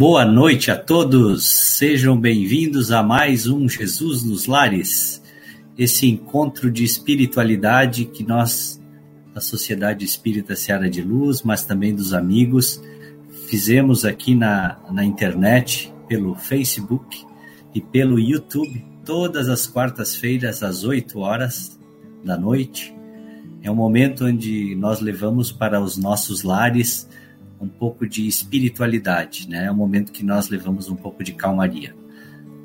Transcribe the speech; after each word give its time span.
Boa 0.00 0.24
noite 0.24 0.70
a 0.70 0.78
todos, 0.78 1.46
sejam 1.46 2.18
bem-vindos 2.18 2.90
a 2.90 3.02
mais 3.02 3.46
um 3.46 3.68
Jesus 3.68 4.24
nos 4.24 4.46
Lares, 4.46 5.22
esse 5.76 6.08
encontro 6.08 6.70
de 6.70 6.84
espiritualidade 6.84 8.06
que 8.06 8.26
nós, 8.26 8.82
da 9.34 9.42
Sociedade 9.42 10.02
Espírita 10.02 10.56
Seara 10.56 10.88
de 10.88 11.02
Luz, 11.02 11.42
mas 11.42 11.64
também 11.64 11.94
dos 11.94 12.14
amigos, 12.14 12.82
fizemos 13.46 14.06
aqui 14.06 14.34
na, 14.34 14.78
na 14.90 15.04
internet, 15.04 15.92
pelo 16.08 16.34
Facebook 16.34 17.22
e 17.74 17.80
pelo 17.82 18.18
YouTube, 18.18 18.82
todas 19.04 19.50
as 19.50 19.66
quartas-feiras 19.66 20.62
às 20.62 20.82
8 20.82 21.18
horas 21.18 21.78
da 22.24 22.38
noite. 22.38 22.96
É 23.62 23.70
um 23.70 23.76
momento 23.76 24.24
onde 24.24 24.74
nós 24.76 24.98
levamos 25.02 25.52
para 25.52 25.78
os 25.78 25.98
nossos 25.98 26.42
lares 26.42 27.06
um 27.60 27.68
pouco 27.68 28.06
de 28.06 28.26
espiritualidade, 28.26 29.48
né? 29.48 29.66
É 29.66 29.70
um 29.70 29.76
momento 29.76 30.12
que 30.12 30.24
nós 30.24 30.48
levamos 30.48 30.88
um 30.88 30.96
pouco 30.96 31.22
de 31.22 31.32
calmaria. 31.32 31.94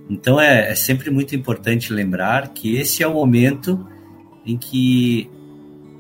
Então 0.10 0.40
é, 0.40 0.72
é 0.72 0.76
sempre 0.76 1.10
muito 1.10 1.36
importante 1.36 1.92
lembrar 1.92 2.50
que 2.50 2.76
esse 2.78 3.04
é 3.04 3.08
o 3.08 3.14
momento 3.14 3.86
em 4.46 4.58
que 4.58 5.30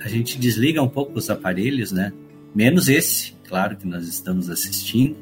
a 0.02 0.08
gente 0.08 0.40
desliga 0.40 0.82
um 0.82 0.88
pouco 0.88 1.18
os 1.18 1.30
aparelhos, 1.30 1.92
né? 1.92 2.14
Menos 2.54 2.88
esse, 2.88 3.34
claro 3.48 3.76
que 3.76 3.88
nós 3.88 4.08
estamos 4.08 4.50
assistindo, 4.50 5.18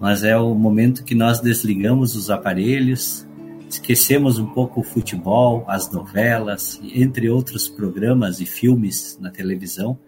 mas 0.00 0.24
é 0.24 0.36
o 0.36 0.54
momento 0.54 1.04
que 1.04 1.14
nós 1.14 1.40
desligamos 1.40 2.16
os 2.16 2.30
aparelhos, 2.30 3.26
esquecemos 3.68 4.38
um 4.38 4.46
pouco 4.46 4.80
o 4.80 4.84
futebol, 4.84 5.64
as 5.68 5.90
novelas, 5.92 6.80
entre 6.82 7.28
outros 7.28 7.68
programas 7.68 8.40
e 8.40 8.46
filmes 8.46 9.18
na 9.20 9.30
televisão 9.30 9.98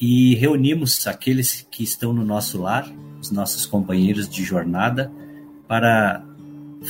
e 0.00 0.34
reunimos 0.34 1.06
aqueles 1.06 1.66
que 1.70 1.82
estão 1.82 2.12
no 2.12 2.24
nosso 2.24 2.60
lar, 2.60 2.90
os 3.20 3.30
nossos 3.30 3.64
companheiros 3.66 4.28
de 4.28 4.44
jornada, 4.44 5.10
para 5.66 6.24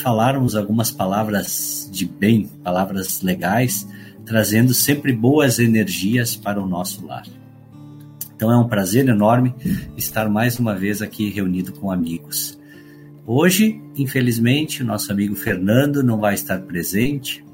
falarmos 0.02 0.54
algumas 0.54 0.90
palavras 0.90 1.88
de 1.92 2.04
bem, 2.04 2.48
palavras 2.62 3.22
legais, 3.22 3.86
trazendo 4.24 4.74
sempre 4.74 5.12
boas 5.12 5.58
energias 5.58 6.36
para 6.36 6.60
o 6.60 6.68
nosso 6.68 7.06
lar. 7.06 7.24
Então 8.34 8.52
é 8.52 8.58
um 8.58 8.68
prazer 8.68 9.08
enorme 9.08 9.54
estar 9.96 10.28
mais 10.28 10.58
uma 10.58 10.74
vez 10.74 11.00
aqui 11.00 11.30
reunido 11.30 11.72
com 11.72 11.90
amigos. 11.90 12.58
Hoje, 13.26 13.80
infelizmente, 13.96 14.82
o 14.82 14.86
nosso 14.86 15.10
amigo 15.10 15.34
Fernando 15.34 16.02
não 16.02 16.18
vai 16.18 16.34
estar 16.34 16.60
presente. 16.60 17.44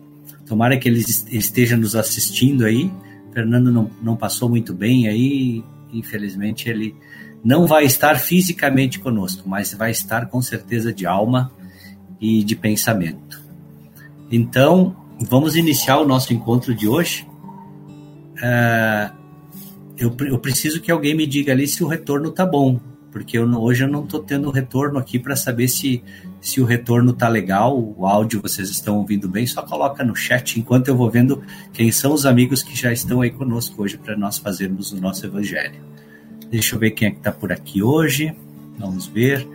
Tomara 0.44 0.76
que 0.76 0.88
ele 0.88 0.98
esteja 1.30 1.76
nos 1.76 1.94
assistindo 1.94 2.64
aí, 2.64 2.90
Fernando 3.32 3.72
não, 3.72 3.90
não 4.02 4.16
passou 4.16 4.48
muito 4.48 4.74
bem 4.74 5.08
aí, 5.08 5.64
infelizmente 5.92 6.68
ele 6.68 6.94
não 7.44 7.66
vai 7.66 7.84
estar 7.84 8.18
fisicamente 8.18 9.00
conosco, 9.00 9.48
mas 9.48 9.74
vai 9.74 9.90
estar 9.90 10.26
com 10.26 10.40
certeza 10.40 10.92
de 10.92 11.06
alma 11.06 11.50
e 12.20 12.44
de 12.44 12.54
pensamento. 12.54 13.42
Então, 14.30 14.94
vamos 15.20 15.56
iniciar 15.56 15.98
o 15.98 16.06
nosso 16.06 16.32
encontro 16.32 16.74
de 16.74 16.86
hoje. 16.86 17.26
Uh, 18.36 19.12
eu, 19.98 20.14
eu, 20.26 20.38
preciso 20.38 20.80
que 20.80 20.90
alguém 20.90 21.14
me 21.14 21.26
diga 21.26 21.52
ali 21.52 21.66
se 21.66 21.82
o 21.82 21.88
retorno 21.88 22.30
tá 22.30 22.46
bom, 22.46 22.80
porque 23.12 23.38
eu, 23.38 23.46
hoje 23.60 23.84
eu 23.84 23.88
não 23.88 24.02
estou 24.02 24.20
tendo 24.20 24.50
retorno 24.50 24.98
aqui 24.98 25.18
para 25.18 25.36
saber 25.36 25.68
se 25.68 26.02
se 26.40 26.60
o 26.60 26.64
retorno 26.64 27.12
tá 27.12 27.28
legal, 27.28 27.78
o 27.78 28.04
áudio 28.04 28.42
vocês 28.42 28.68
estão 28.68 28.96
ouvindo 28.96 29.28
bem, 29.28 29.46
só 29.46 29.62
coloca 29.62 30.02
no 30.02 30.16
chat 30.16 30.58
enquanto 30.58 30.88
eu 30.88 30.96
vou 30.96 31.08
vendo 31.08 31.40
quem 31.72 31.92
são 31.92 32.12
os 32.12 32.26
amigos 32.26 32.64
que 32.64 32.74
já 32.74 32.92
estão 32.92 33.20
aí 33.20 33.30
conosco 33.30 33.80
hoje 33.80 33.96
para 33.96 34.16
nós 34.16 34.38
fazermos 34.38 34.90
o 34.90 35.00
nosso 35.00 35.24
evangelho. 35.24 35.80
Deixa 36.50 36.74
eu 36.74 36.80
ver 36.80 36.90
quem 36.90 37.08
é 37.08 37.10
que 37.12 37.18
está 37.18 37.30
por 37.30 37.52
aqui 37.52 37.80
hoje. 37.80 38.34
Vamos 38.76 39.06
ver. 39.06 39.46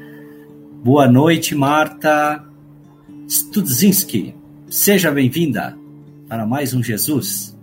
Boa 0.81 1.09
noite, 1.09 1.53
Marta 1.53 2.47
Studzinski. 3.27 4.33
Seja 4.69 5.11
bem-vinda 5.11 5.77
para 6.29 6.45
mais 6.45 6.73
um 6.73 6.81
Jesus. 6.81 7.57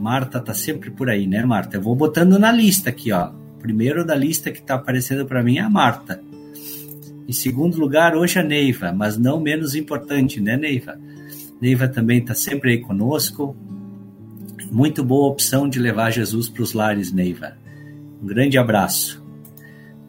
Marta 0.00 0.40
tá 0.40 0.54
sempre 0.54 0.90
por 0.90 1.10
aí, 1.10 1.26
né, 1.26 1.44
Marta? 1.44 1.76
Eu 1.76 1.82
vou 1.82 1.94
botando 1.94 2.38
na 2.38 2.50
lista 2.50 2.88
aqui, 2.88 3.12
ó. 3.12 3.41
Primeiro 3.62 4.04
da 4.04 4.16
lista 4.16 4.50
que 4.50 4.58
está 4.58 4.74
aparecendo 4.74 5.24
para 5.24 5.42
mim 5.42 5.58
é 5.58 5.60
a 5.60 5.70
Marta. 5.70 6.20
Em 7.28 7.32
segundo 7.32 7.78
lugar, 7.78 8.16
hoje 8.16 8.40
a 8.40 8.42
Neiva, 8.42 8.92
mas 8.92 9.16
não 9.16 9.40
menos 9.40 9.76
importante, 9.76 10.40
né, 10.40 10.56
Neiva? 10.56 10.98
Neiva 11.60 11.86
também 11.86 12.18
está 12.18 12.34
sempre 12.34 12.72
aí 12.72 12.78
conosco. 12.78 13.56
Muito 14.70 15.04
boa 15.04 15.30
opção 15.30 15.68
de 15.68 15.78
levar 15.78 16.10
Jesus 16.10 16.48
para 16.48 16.62
os 16.64 16.72
lares, 16.72 17.12
Neiva. 17.12 17.56
Um 18.20 18.26
grande 18.26 18.58
abraço. 18.58 19.24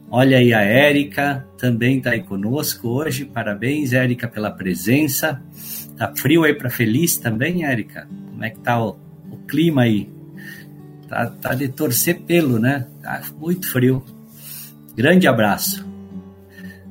Olha 0.10 0.40
aí 0.40 0.52
a 0.52 0.62
Érica, 0.62 1.48
também 1.58 2.00
está 2.00 2.12
aí 2.12 2.24
conosco 2.24 2.88
hoje. 2.90 3.24
Parabéns, 3.24 3.94
Érica, 3.94 4.28
pela 4.28 4.50
presença. 4.50 5.42
Tá 5.96 6.12
frio 6.16 6.44
aí 6.44 6.56
para 6.56 6.72
feliz 6.72 7.18
também, 7.18 7.66
Érica? 7.66 8.08
Como 8.32 8.44
é 8.44 8.50
que 8.50 8.60
tá 8.60 8.84
o, 8.84 8.98
o 9.32 9.38
clima 9.48 9.84
aí? 9.84 10.13
Tá, 11.14 11.28
tá 11.28 11.54
de 11.54 11.68
torcer 11.68 12.22
pelo, 12.22 12.58
né? 12.58 12.88
Tá 13.04 13.22
muito 13.40 13.70
frio. 13.70 14.04
Grande 14.96 15.28
abraço. 15.28 15.86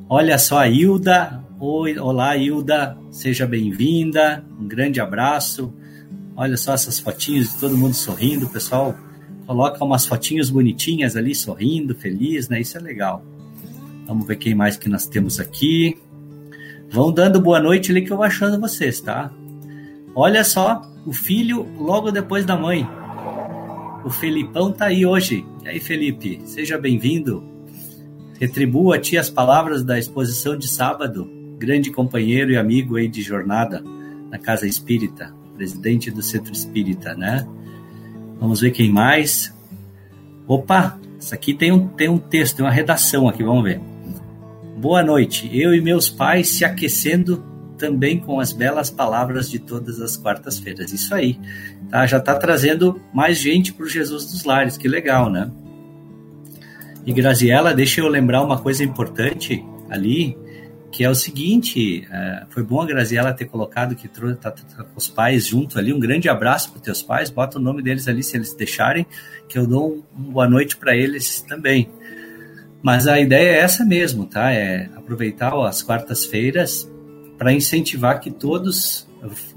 Olha 0.08 0.38
só 0.38 0.60
a 0.60 0.68
Hilda. 0.68 1.42
Oi, 1.58 1.98
olá, 1.98 2.36
Hilda. 2.36 2.96
Seja 3.10 3.48
bem-vinda. 3.48 4.44
Um 4.60 4.68
grande 4.68 5.00
abraço. 5.00 5.74
Olha 6.36 6.56
só 6.56 6.72
essas 6.72 7.00
fotinhos 7.00 7.52
de 7.52 7.58
todo 7.58 7.76
mundo 7.76 7.94
sorrindo. 7.94 8.46
O 8.46 8.48
pessoal 8.48 8.94
coloca 9.44 9.84
umas 9.84 10.06
fotinhas 10.06 10.50
bonitinhas 10.50 11.16
ali, 11.16 11.34
sorrindo, 11.34 11.92
feliz, 11.92 12.48
né? 12.48 12.60
Isso 12.60 12.78
é 12.78 12.80
legal. 12.80 13.24
Vamos 14.06 14.24
ver 14.24 14.36
quem 14.36 14.54
mais 14.54 14.76
que 14.76 14.88
nós 14.88 15.04
temos 15.04 15.40
aqui. 15.40 15.98
Vão 16.88 17.10
dando 17.10 17.40
boa 17.40 17.58
noite 17.58 17.90
ali 17.90 18.02
que 18.02 18.12
eu 18.12 18.16
vou 18.16 18.26
achando 18.26 18.60
vocês, 18.60 19.00
tá? 19.00 19.32
Olha 20.14 20.44
só, 20.44 20.80
o 21.04 21.12
filho 21.12 21.66
logo 21.76 22.12
depois 22.12 22.46
da 22.46 22.56
mãe. 22.56 22.86
O 24.04 24.10
Felipão 24.10 24.72
tá 24.72 24.86
aí 24.86 25.06
hoje. 25.06 25.46
E 25.64 25.68
aí, 25.68 25.80
Felipe, 25.80 26.40
seja 26.44 26.76
bem-vindo. 26.76 27.44
Retribua 28.40 28.96
a 28.96 28.98
ti 28.98 29.16
as 29.16 29.30
palavras 29.30 29.84
da 29.84 29.96
exposição 29.96 30.56
de 30.56 30.66
sábado, 30.66 31.30
grande 31.56 31.92
companheiro 31.92 32.50
e 32.50 32.56
amigo 32.56 32.96
aí 32.96 33.06
de 33.06 33.22
jornada 33.22 33.80
na 34.28 34.38
Casa 34.38 34.66
Espírita, 34.66 35.32
presidente 35.54 36.10
do 36.10 36.20
Centro 36.20 36.52
Espírita, 36.52 37.14
né? 37.14 37.46
Vamos 38.40 38.60
ver 38.60 38.72
quem 38.72 38.90
mais. 38.90 39.54
Opa, 40.48 40.98
isso 41.20 41.32
aqui 41.32 41.54
tem 41.54 41.70
um, 41.70 41.86
tem 41.86 42.08
um 42.08 42.18
texto, 42.18 42.56
tem 42.56 42.66
uma 42.66 42.72
redação 42.72 43.28
aqui, 43.28 43.44
vamos 43.44 43.62
ver. 43.62 43.80
Boa 44.78 45.04
noite, 45.04 45.48
eu 45.56 45.72
e 45.72 45.80
meus 45.80 46.10
pais 46.10 46.48
se 46.48 46.64
aquecendo 46.64 47.44
também 47.82 48.20
com 48.20 48.38
as 48.38 48.52
belas 48.52 48.90
palavras 48.90 49.50
de 49.50 49.58
todas 49.58 50.00
as 50.00 50.16
quartas-feiras. 50.16 50.92
Isso 50.92 51.12
aí, 51.12 51.36
tá? 51.90 52.06
Já 52.06 52.18
está 52.18 52.36
trazendo 52.36 53.02
mais 53.12 53.38
gente 53.38 53.72
para 53.72 53.84
o 53.84 53.88
Jesus 53.88 54.30
dos 54.30 54.44
Lares, 54.44 54.76
que 54.76 54.86
legal, 54.86 55.28
né? 55.28 55.50
E 57.04 57.12
Graziela, 57.12 57.74
deixa 57.74 58.00
eu 58.00 58.06
lembrar 58.06 58.40
uma 58.40 58.56
coisa 58.56 58.84
importante 58.84 59.64
ali, 59.90 60.38
que 60.92 61.02
é 61.02 61.10
o 61.10 61.14
seguinte, 61.14 62.06
é, 62.08 62.44
foi 62.50 62.62
bom 62.62 62.80
a 62.80 62.86
Graziela 62.86 63.32
ter 63.32 63.46
colocado 63.46 63.96
que 63.96 64.06
tá, 64.06 64.32
tá, 64.36 64.52
tá, 64.52 64.86
os 64.94 65.08
pais 65.08 65.48
junto 65.48 65.76
ali, 65.76 65.92
um 65.92 65.98
grande 65.98 66.28
abraço 66.28 66.70
para 66.70 66.80
teus 66.80 67.02
pais, 67.02 67.30
bota 67.30 67.58
o 67.58 67.60
nome 67.60 67.82
deles 67.82 68.06
ali 68.06 68.22
se 68.22 68.36
eles 68.36 68.54
deixarem, 68.54 69.04
que 69.48 69.58
eu 69.58 69.66
dou 69.66 70.04
um, 70.16 70.20
um 70.20 70.30
boa 70.30 70.48
noite 70.48 70.76
para 70.76 70.94
eles 70.94 71.40
também. 71.40 71.90
Mas 72.80 73.08
a 73.08 73.18
ideia 73.18 73.56
é 73.56 73.58
essa 73.58 73.84
mesmo, 73.84 74.24
tá? 74.24 74.52
É 74.52 74.88
aproveitar 74.94 75.52
as 75.66 75.82
quartas-feiras 75.82 76.88
para 77.38 77.52
incentivar 77.52 78.20
que 78.20 78.30
todos 78.30 79.08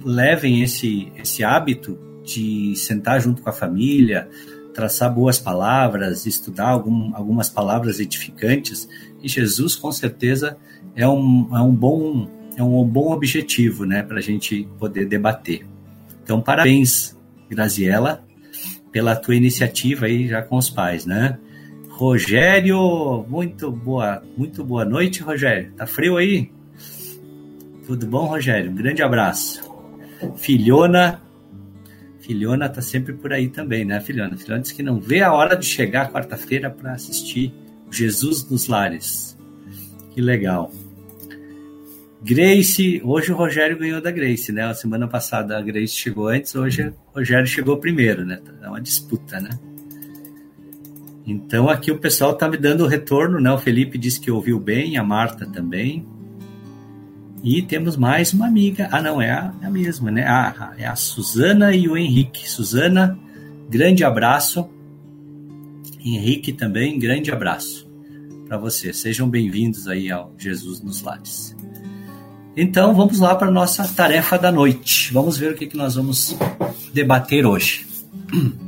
levem 0.03 0.61
esse, 0.61 1.11
esse 1.17 1.43
hábito 1.43 1.97
de 2.23 2.75
sentar 2.75 3.21
junto 3.21 3.41
com 3.41 3.49
a 3.49 3.53
família, 3.53 4.27
traçar 4.73 5.13
boas 5.13 5.39
palavras, 5.39 6.25
estudar 6.25 6.69
algum, 6.69 7.15
algumas 7.15 7.49
palavras 7.49 7.99
edificantes. 7.99 8.87
E 9.21 9.27
Jesus, 9.27 9.75
com 9.75 9.91
certeza, 9.91 10.57
é 10.95 11.07
um, 11.07 11.49
é 11.55 11.61
um, 11.61 11.73
bom, 11.73 12.29
é 12.57 12.63
um 12.63 12.83
bom 12.83 13.11
objetivo 13.11 13.85
né, 13.85 14.03
para 14.03 14.17
a 14.17 14.21
gente 14.21 14.67
poder 14.77 15.05
debater. 15.05 15.65
Então, 16.23 16.41
parabéns, 16.41 17.15
Graziela, 17.49 18.23
pela 18.91 19.15
tua 19.15 19.35
iniciativa 19.35 20.07
aí 20.07 20.27
já 20.27 20.41
com 20.41 20.57
os 20.57 20.69
pais, 20.69 21.05
né? 21.05 21.37
Rogério, 21.89 23.25
muito 23.29 23.71
boa, 23.71 24.21
muito 24.35 24.65
boa 24.65 24.83
noite, 24.83 25.21
Rogério. 25.21 25.71
Tá 25.77 25.87
frio 25.87 26.17
aí? 26.17 26.51
Tudo 27.85 28.07
bom, 28.07 28.25
Rogério? 28.25 28.71
Um 28.71 28.75
grande 28.75 29.03
abraço. 29.03 29.61
Filhona, 30.37 31.21
Filhona 32.19 32.67
tá 32.67 32.81
sempre 32.81 33.13
por 33.13 33.31
aí 33.31 33.47
também, 33.47 33.85
né, 33.85 33.99
Filhona? 34.01 34.35
Filhona 34.35 34.61
disse 34.61 34.73
que 34.73 34.81
não 34.81 34.99
vê 34.99 35.21
a 35.21 35.31
hora 35.31 35.55
de 35.55 35.65
chegar 35.65 36.11
quarta-feira 36.11 36.69
para 36.69 36.93
assistir 36.93 37.53
Jesus 37.91 38.49
nos 38.49 38.67
Lares. 38.67 39.37
Que 40.11 40.21
legal. 40.21 40.71
Grace, 42.23 42.99
hoje 43.03 43.31
o 43.31 43.35
Rogério 43.35 43.77
ganhou 43.77 44.01
da 44.01 44.09
Grace, 44.09 44.51
né? 44.51 44.63
A 44.63 44.73
semana 44.73 45.07
passada 45.07 45.55
a 45.55 45.61
Grace 45.61 45.93
chegou 45.93 46.27
antes, 46.27 46.55
hoje 46.55 46.87
o 46.87 47.19
Rogério 47.19 47.45
chegou 47.45 47.77
primeiro, 47.77 48.25
né? 48.25 48.39
É 48.63 48.67
uma 48.67 48.81
disputa, 48.81 49.39
né? 49.39 49.51
Então 51.27 51.69
aqui 51.69 51.91
o 51.91 51.99
pessoal 51.99 52.33
tá 52.33 52.49
me 52.49 52.57
dando 52.57 52.87
retorno, 52.87 53.39
né? 53.39 53.51
O 53.51 53.59
Felipe 53.59 53.99
disse 53.99 54.19
que 54.19 54.31
ouviu 54.31 54.59
bem, 54.59 54.97
a 54.97 55.03
Marta 55.03 55.45
também. 55.45 56.03
E 57.45 57.61
temos 57.61 57.95
mais 57.95 58.33
uma 58.33 58.47
amiga. 58.47 58.89
Ah, 58.91 58.99
não, 58.99 59.21
é 59.21 59.29
a, 59.29 59.53
é 59.61 59.67
a 59.67 59.69
mesma, 59.69 60.09
né? 60.09 60.25
Ah, 60.27 60.73
é 60.79 60.87
a 60.87 60.95
Suzana 60.95 61.75
e 61.75 61.87
o 61.87 61.95
Henrique. 61.95 62.49
Suzana, 62.49 63.19
grande 63.69 64.03
abraço. 64.03 64.67
Henrique 66.03 66.51
também, 66.51 66.97
grande 66.97 67.29
abraço 67.29 67.87
para 68.47 68.57
você. 68.57 68.91
Sejam 68.91 69.29
bem-vindos 69.29 69.87
aí 69.87 70.09
ao 70.09 70.33
Jesus 70.39 70.81
nos 70.81 71.03
Lares. 71.03 71.55
Então, 72.57 72.95
vamos 72.95 73.19
lá 73.19 73.35
para 73.35 73.49
a 73.49 73.51
nossa 73.51 73.87
tarefa 73.89 74.39
da 74.39 74.51
noite. 74.51 75.13
Vamos 75.13 75.37
ver 75.37 75.51
o 75.51 75.55
que, 75.55 75.67
que 75.67 75.77
nós 75.77 75.93
vamos 75.93 76.35
debater 76.91 77.45
hoje. 77.45 77.85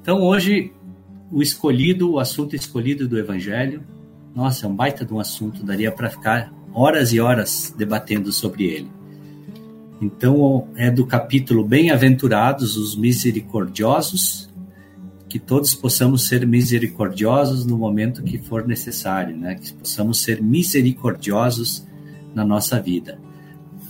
Então, 0.00 0.22
hoje, 0.22 0.72
o 1.32 1.42
escolhido, 1.42 2.12
o 2.12 2.20
assunto 2.20 2.54
escolhido 2.54 3.08
do 3.08 3.18
Evangelho, 3.18 3.82
nossa, 4.32 4.64
é 4.64 4.68
um 4.68 4.72
baita 4.76 5.04
de 5.04 5.12
um 5.12 5.18
assunto, 5.18 5.64
daria 5.64 5.90
para 5.90 6.08
ficar 6.08 6.52
horas 6.76 7.10
e 7.14 7.18
horas 7.18 7.74
debatendo 7.74 8.30
sobre 8.30 8.64
ele. 8.64 8.90
Então, 9.98 10.68
é 10.76 10.90
do 10.90 11.06
capítulo 11.06 11.64
Bem-aventurados 11.64 12.76
os 12.76 12.94
misericordiosos, 12.94 14.50
que 15.26 15.38
todos 15.38 15.74
possamos 15.74 16.28
ser 16.28 16.46
misericordiosos 16.46 17.64
no 17.64 17.78
momento 17.78 18.22
que 18.22 18.36
for 18.36 18.66
necessário, 18.66 19.34
né? 19.34 19.54
Que 19.54 19.72
possamos 19.72 20.22
ser 20.22 20.42
misericordiosos 20.42 21.86
na 22.34 22.44
nossa 22.44 22.78
vida. 22.78 23.18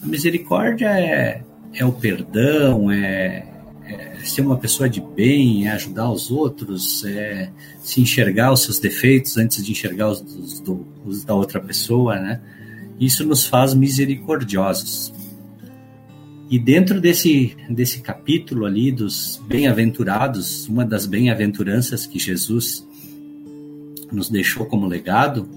A 0.01 0.07
misericórdia 0.07 0.87
é, 0.87 1.43
é 1.75 1.85
o 1.85 1.91
perdão, 1.91 2.89
é, 2.89 3.49
é 3.85 4.17
ser 4.23 4.43
uma 4.43 4.57
pessoa 4.57 4.89
de 4.89 5.01
bem, 5.01 5.67
é 5.67 5.73
ajudar 5.73 6.09
os 6.09 6.31
outros, 6.31 7.05
é 7.05 7.51
se 7.81 8.01
enxergar 8.01 8.53
os 8.53 8.63
seus 8.63 8.79
defeitos 8.79 9.37
antes 9.37 9.65
de 9.67 9.73
enxergar 9.73 10.09
os, 10.09 10.21
os, 10.21 10.63
os 11.05 11.25
da 11.25 11.35
outra 11.35 11.61
pessoa, 11.61 12.21
né? 12.21 12.41
Isso 12.99 13.25
nos 13.25 13.47
faz 13.47 13.75
misericordiosos. 13.75 15.13
E 16.49 16.59
dentro 16.59 17.01
desse, 17.01 17.57
desse 17.69 18.01
capítulo 18.01 18.65
ali 18.65 18.93
dos 18.93 19.43
bem-aventurados, 19.47 20.69
uma 20.69 20.85
das 20.85 21.05
bem-aventuranças 21.05 22.07
que 22.07 22.19
Jesus 22.19 22.87
nos 24.13 24.31
deixou 24.31 24.65
como 24.67 24.87
legado, 24.87 25.49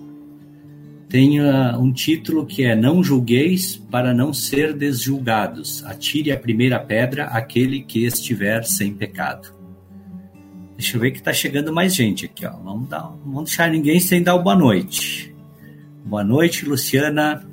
tem 1.07 1.39
uh, 1.41 1.79
um 1.79 1.91
título 1.91 2.45
que 2.45 2.63
é 2.63 2.75
Não 2.75 3.03
julgueis 3.03 3.75
para 3.75 4.13
não 4.13 4.31
ser 4.31 4.73
desjulgados. 4.73 5.83
Atire 5.85 6.31
a 6.31 6.39
primeira 6.39 6.79
pedra 6.79 7.25
aquele 7.25 7.81
que 7.81 8.05
estiver 8.05 8.63
sem 8.63 8.93
pecado. 8.93 9.53
Deixa 10.77 10.95
eu 10.95 11.01
ver 11.01 11.11
que 11.11 11.17
está 11.17 11.33
chegando 11.33 11.73
mais 11.73 11.95
gente 11.95 12.25
aqui. 12.25 12.45
Ó. 12.45 12.51
Vamos, 12.51 12.87
dar, 12.87 13.01
não 13.01 13.33
vamos 13.33 13.49
deixar 13.49 13.69
ninguém 13.71 13.99
sem 13.99 14.21
dar 14.21 14.37
boa 14.37 14.55
noite. 14.55 15.28
Boa 16.09 16.23
noite, 16.23 16.65
Luciana. 16.65 17.45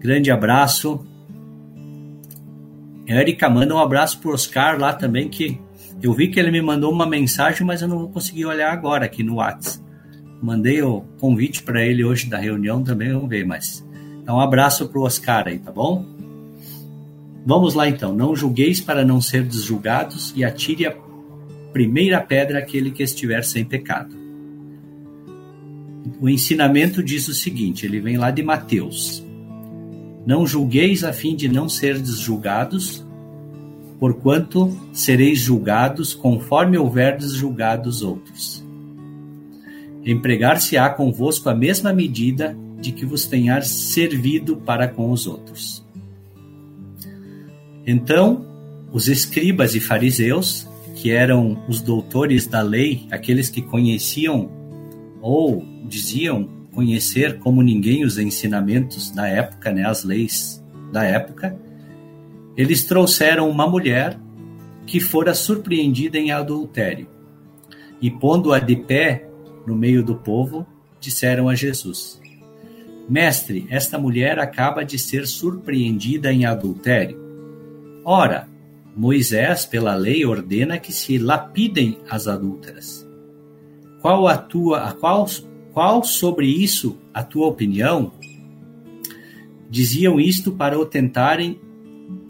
Grande 0.00 0.32
abraço. 0.32 1.06
Érica, 3.06 3.48
manda 3.48 3.72
um 3.72 3.78
abraço 3.78 4.18
pro 4.18 4.32
Oscar 4.32 4.76
lá 4.76 4.92
também, 4.92 5.28
que 5.28 5.60
eu 6.02 6.12
vi 6.12 6.26
que 6.26 6.40
ele 6.40 6.50
me 6.50 6.60
mandou 6.60 6.90
uma 6.90 7.06
mensagem, 7.06 7.64
mas 7.64 7.82
eu 7.82 7.86
não 7.86 8.00
vou 8.00 8.08
conseguir 8.08 8.46
olhar 8.46 8.72
agora 8.72 9.04
aqui 9.04 9.22
no 9.22 9.36
WhatsApp. 9.36 9.80
Mandei 10.42 10.82
o 10.82 11.02
convite 11.20 11.62
para 11.62 11.86
ele 11.86 12.04
hoje 12.04 12.28
da 12.28 12.36
reunião 12.36 12.82
também, 12.82 13.12
vamos 13.12 13.28
ver, 13.28 13.46
mas. 13.46 13.86
Então, 14.20 14.38
um 14.38 14.40
abraço 14.40 14.88
pro 14.88 15.02
Oscar 15.02 15.46
aí, 15.46 15.60
tá 15.60 15.70
bom? 15.70 16.04
Vamos 17.46 17.74
lá 17.74 17.88
então. 17.88 18.12
Não 18.12 18.34
julgueis 18.34 18.80
para 18.80 19.04
não 19.04 19.20
ser 19.20 19.44
desjulgados 19.44 20.34
e 20.34 20.44
atire 20.44 20.84
a 20.84 20.96
primeira 21.72 22.20
pedra 22.20 22.58
aquele 22.58 22.90
que 22.90 23.04
estiver 23.04 23.44
sem 23.44 23.64
pecado 23.64 24.25
o 26.20 26.28
ensinamento 26.28 27.02
diz 27.02 27.28
o 27.28 27.34
seguinte: 27.34 27.84
ele 27.86 28.00
vem 28.00 28.16
lá 28.16 28.30
de 28.30 28.42
Mateus. 28.42 29.24
Não 30.26 30.46
julgueis 30.46 31.04
a 31.04 31.12
fim 31.12 31.36
de 31.36 31.48
não 31.48 31.68
seres 31.68 32.18
julgados, 32.18 33.04
porquanto 34.00 34.76
sereis 34.92 35.38
julgados 35.38 36.14
conforme 36.14 36.76
houverdes 36.76 37.32
julgados 37.32 38.02
outros. 38.02 38.64
Empregar-se-á 40.04 40.90
convosco 40.90 41.48
a 41.48 41.54
mesma 41.54 41.92
medida 41.92 42.56
de 42.80 42.92
que 42.92 43.04
vos 43.04 43.26
tenhar 43.26 43.62
servido 43.64 44.56
para 44.56 44.88
com 44.88 45.10
os 45.10 45.26
outros. 45.26 45.84
Então, 47.86 48.44
os 48.92 49.08
escribas 49.08 49.74
e 49.74 49.80
fariseus, 49.80 50.66
que 50.96 51.10
eram 51.10 51.64
os 51.68 51.80
doutores 51.80 52.46
da 52.46 52.62
lei, 52.62 53.06
aqueles 53.10 53.48
que 53.48 53.62
conheciam 53.62 54.50
ou 55.20 55.64
diziam 55.86 56.48
conhecer 56.72 57.38
como 57.38 57.62
ninguém 57.62 58.04
os 58.04 58.18
ensinamentos 58.18 59.10
da 59.10 59.26
época, 59.26 59.72
né, 59.72 59.84
as 59.84 60.04
leis 60.04 60.62
da 60.92 61.04
época, 61.04 61.58
eles 62.56 62.84
trouxeram 62.84 63.48
uma 63.48 63.66
mulher 63.66 64.18
que 64.86 65.00
fora 65.00 65.34
surpreendida 65.34 66.18
em 66.18 66.30
adultério. 66.30 67.08
E 68.00 68.10
pondo-a 68.10 68.58
de 68.58 68.76
pé 68.76 69.28
no 69.66 69.74
meio 69.74 70.02
do 70.02 70.16
povo, 70.16 70.66
disseram 71.00 71.48
a 71.48 71.54
Jesus: 71.54 72.20
Mestre, 73.08 73.66
esta 73.70 73.98
mulher 73.98 74.38
acaba 74.38 74.84
de 74.84 74.98
ser 74.98 75.26
surpreendida 75.26 76.32
em 76.32 76.44
adultério. 76.44 77.18
Ora, 78.04 78.48
Moisés, 78.96 79.66
pela 79.66 79.94
lei, 79.94 80.24
ordena 80.24 80.78
que 80.78 80.92
se 80.92 81.18
lapidem 81.18 81.98
as 82.08 82.26
adúlteras. 82.26 83.05
Qual 84.06 84.28
a 84.28 84.38
tua, 84.38 84.88
a 84.88 84.92
qual 84.92 85.26
qual 85.72 86.04
sobre 86.04 86.46
isso 86.46 86.96
a 87.12 87.24
tua 87.24 87.48
opinião? 87.48 88.12
Diziam 89.68 90.20
isto 90.20 90.52
para 90.52 90.78
o 90.78 90.86
tentarem 90.86 91.60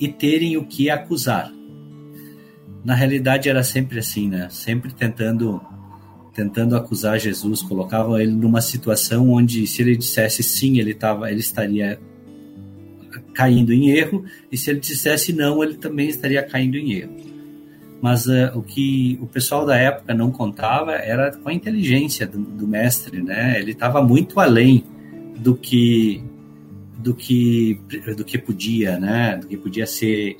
e 0.00 0.08
terem 0.08 0.56
o 0.56 0.64
que 0.64 0.88
acusar. 0.88 1.52
Na 2.82 2.94
realidade 2.94 3.50
era 3.50 3.62
sempre 3.62 3.98
assim, 3.98 4.26
né? 4.26 4.48
Sempre 4.48 4.94
tentando 4.94 5.60
tentando 6.32 6.74
acusar 6.74 7.20
Jesus, 7.20 7.60
colocavam 7.60 8.18
ele 8.18 8.32
numa 8.32 8.62
situação 8.62 9.28
onde 9.28 9.66
se 9.66 9.82
ele 9.82 9.98
dissesse 9.98 10.42
sim, 10.42 10.78
ele 10.78 10.94
tava, 10.94 11.30
ele 11.30 11.40
estaria 11.40 12.00
caindo 13.34 13.70
em 13.74 13.90
erro, 13.90 14.24
e 14.50 14.56
se 14.56 14.70
ele 14.70 14.80
dissesse 14.80 15.30
não, 15.30 15.62
ele 15.62 15.74
também 15.74 16.08
estaria 16.08 16.42
caindo 16.42 16.78
em 16.78 16.92
erro 16.94 17.35
mas 18.00 18.26
uh, 18.26 18.50
o 18.54 18.62
que 18.62 19.18
o 19.20 19.26
pessoal 19.26 19.64
da 19.64 19.76
época 19.76 20.14
não 20.14 20.30
contava 20.30 20.92
era 20.92 21.32
com 21.32 21.48
a 21.48 21.54
inteligência 21.54 22.26
do, 22.26 22.38
do 22.38 22.66
mestre, 22.66 23.22
né? 23.22 23.58
Ele 23.58 23.72
estava 23.72 24.02
muito 24.02 24.38
além 24.38 24.84
do 25.36 25.54
que 25.54 26.22
do 26.98 27.14
que 27.14 27.80
do 28.16 28.24
que 28.24 28.38
podia, 28.38 28.98
né? 28.98 29.38
Do 29.40 29.46
que 29.46 29.56
podia 29.56 29.86
ser 29.86 30.36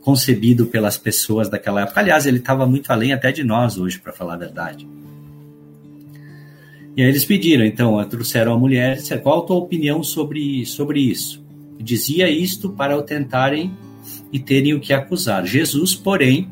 concebido 0.00 0.66
pelas 0.66 0.96
pessoas 0.96 1.48
daquela 1.48 1.82
época. 1.82 2.00
Aliás, 2.00 2.26
ele 2.26 2.38
estava 2.38 2.66
muito 2.66 2.90
além 2.90 3.12
até 3.12 3.30
de 3.30 3.44
nós 3.44 3.76
hoje, 3.76 3.98
para 3.98 4.12
falar 4.12 4.34
a 4.34 4.38
verdade. 4.38 4.88
E 6.96 7.02
aí 7.02 7.08
eles 7.08 7.24
pediram, 7.24 7.64
então, 7.64 8.02
trouxeram 8.08 8.52
a 8.52 8.58
mulher 8.58 8.96
e 8.96 9.00
disseram, 9.00 9.22
qual 9.22 9.42
a 9.42 9.46
tua 9.46 9.56
opinião 9.56 10.02
sobre, 10.02 10.64
sobre 10.66 11.00
isso? 11.00 11.44
Dizia 11.78 12.28
isto 12.28 12.70
para 12.70 12.96
o 12.96 13.02
tentarem 13.02 13.72
e 14.32 14.38
terem 14.38 14.74
o 14.74 14.80
que 14.80 14.92
acusar. 14.92 15.46
Jesus, 15.46 15.94
porém, 15.94 16.48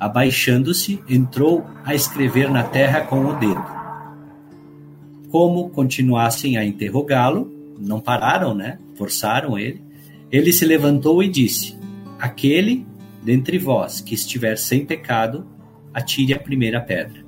abaixando-se, 0.00 1.00
entrou 1.08 1.64
a 1.84 1.94
escrever 1.94 2.50
na 2.50 2.64
terra 2.64 3.02
com 3.02 3.26
o 3.26 3.38
dedo. 3.38 3.64
Como 5.30 5.68
continuassem 5.68 6.56
a 6.56 6.64
interrogá-lo, 6.64 7.52
não 7.78 8.00
pararam, 8.00 8.54
né? 8.54 8.78
Forçaram 8.96 9.58
ele. 9.58 9.82
Ele 10.32 10.52
se 10.52 10.64
levantou 10.64 11.22
e 11.22 11.28
disse: 11.28 11.78
Aquele 12.18 12.86
dentre 13.22 13.58
vós 13.58 14.00
que 14.00 14.14
estiver 14.14 14.56
sem 14.56 14.84
pecado, 14.84 15.46
atire 15.92 16.32
a 16.32 16.38
primeira 16.38 16.80
pedra. 16.80 17.24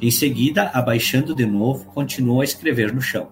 Em 0.00 0.10
seguida, 0.10 0.70
abaixando 0.72 1.34
de 1.34 1.46
novo, 1.46 1.84
continuou 1.86 2.40
a 2.40 2.44
escrever 2.44 2.92
no 2.92 3.00
chão. 3.00 3.28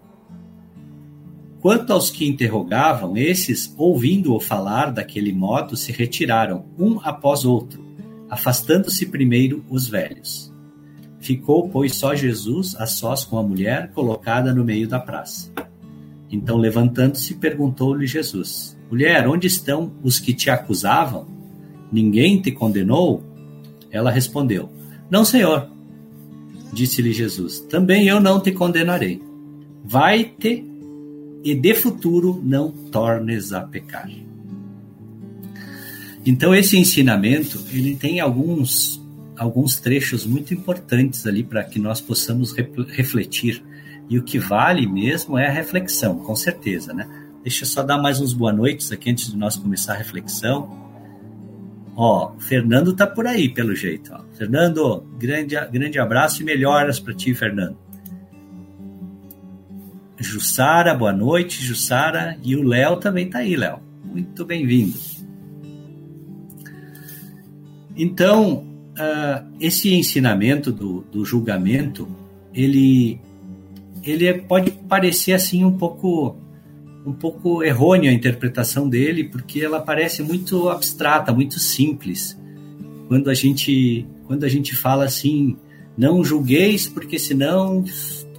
Quanto 1.60 1.92
aos 1.92 2.10
que 2.10 2.28
interrogavam, 2.28 3.16
esses, 3.16 3.74
ouvindo-o 3.78 4.38
falar 4.38 4.92
daquele 4.92 5.32
modo, 5.32 5.76
se 5.76 5.90
retiraram, 5.90 6.66
um 6.78 7.00
após 7.02 7.44
outro, 7.44 7.82
afastando-se 8.34 9.06
primeiro 9.06 9.64
os 9.70 9.88
velhos. 9.88 10.52
Ficou, 11.20 11.68
pois, 11.68 11.94
só 11.94 12.14
Jesus 12.14 12.74
a 12.76 12.86
sós 12.86 13.24
com 13.24 13.38
a 13.38 13.42
mulher 13.42 13.92
colocada 13.92 14.52
no 14.52 14.64
meio 14.64 14.88
da 14.88 14.98
praça. 14.98 15.52
Então, 16.30 16.56
levantando-se, 16.58 17.34
perguntou-lhe 17.34 18.06
Jesus: 18.06 18.76
Mulher, 18.90 19.26
onde 19.28 19.46
estão 19.46 19.92
os 20.02 20.18
que 20.18 20.34
te 20.34 20.50
acusavam? 20.50 21.28
Ninguém 21.92 22.42
te 22.42 22.50
condenou? 22.50 23.22
Ela 23.90 24.10
respondeu: 24.10 24.68
Não, 25.08 25.24
Senhor. 25.24 25.70
Disse-lhe 26.72 27.12
Jesus: 27.12 27.60
Também 27.60 28.08
eu 28.08 28.20
não 28.20 28.40
te 28.40 28.50
condenarei. 28.50 29.22
Vai-te 29.84 30.66
e 31.44 31.54
de 31.54 31.74
futuro 31.74 32.40
não 32.42 32.72
tornes 32.72 33.52
a 33.52 33.60
pecar. 33.60 34.10
Então 36.26 36.54
esse 36.54 36.78
ensinamento, 36.78 37.62
ele 37.72 37.96
tem 37.96 38.20
alguns 38.20 39.02
alguns 39.36 39.76
trechos 39.76 40.24
muito 40.24 40.54
importantes 40.54 41.26
ali 41.26 41.42
para 41.42 41.64
que 41.64 41.78
nós 41.78 42.00
possamos 42.00 42.52
refletir. 42.52 43.62
E 44.08 44.18
o 44.18 44.22
que 44.22 44.38
vale 44.38 44.86
mesmo 44.86 45.38
é 45.38 45.48
a 45.48 45.50
reflexão, 45.50 46.18
com 46.18 46.36
certeza, 46.36 46.92
né? 46.92 47.08
Deixa 47.42 47.64
eu 47.64 47.68
só 47.68 47.82
dar 47.82 47.98
mais 47.98 48.20
uns 48.20 48.32
boa 48.32 48.52
noites 48.52 48.92
aqui 48.92 49.10
antes 49.10 49.30
de 49.30 49.36
nós 49.36 49.56
começar 49.56 49.94
a 49.94 49.96
reflexão. 49.96 50.82
Ó, 51.96 52.32
Fernando 52.38 52.94
tá 52.94 53.06
por 53.06 53.26
aí, 53.26 53.48
pelo 53.48 53.74
jeito. 53.74 54.12
Ó. 54.14 54.20
Fernando, 54.36 55.00
grande, 55.18 55.54
grande 55.70 55.98
abraço 55.98 56.42
e 56.42 56.44
melhoras 56.44 57.00
para 57.00 57.14
ti, 57.14 57.34
Fernando. 57.34 57.78
Jussara, 60.18 60.94
boa 60.94 61.12
noite, 61.12 61.62
Jussara. 61.62 62.38
E 62.42 62.56
o 62.56 62.62
Léo 62.62 62.96
também 62.96 63.28
tá 63.28 63.38
aí, 63.38 63.56
Léo. 63.56 63.80
Muito 64.04 64.44
bem-vindo. 64.44 65.13
Então, 67.96 68.64
uh, 68.94 69.46
esse 69.60 69.94
ensinamento 69.94 70.72
do, 70.72 71.02
do 71.12 71.24
julgamento, 71.24 72.08
ele, 72.52 73.20
ele 74.02 74.32
pode 74.34 74.70
parecer 74.70 75.32
assim 75.32 75.64
um 75.64 75.76
pouco 75.76 76.36
um 77.06 77.12
pouco 77.12 77.62
errônea 77.62 78.10
a 78.10 78.14
interpretação 78.14 78.88
dele, 78.88 79.24
porque 79.24 79.60
ela 79.60 79.78
parece 79.78 80.22
muito 80.22 80.70
abstrata, 80.70 81.32
muito 81.32 81.58
simples. 81.60 82.38
Quando 83.08 83.28
a 83.28 83.34
gente, 83.34 84.06
quando 84.26 84.44
a 84.44 84.48
gente 84.48 84.74
fala 84.74 85.04
assim, 85.04 85.54
não 85.96 86.24
julgueis, 86.24 86.88
porque 86.88 87.18
senão, 87.18 87.84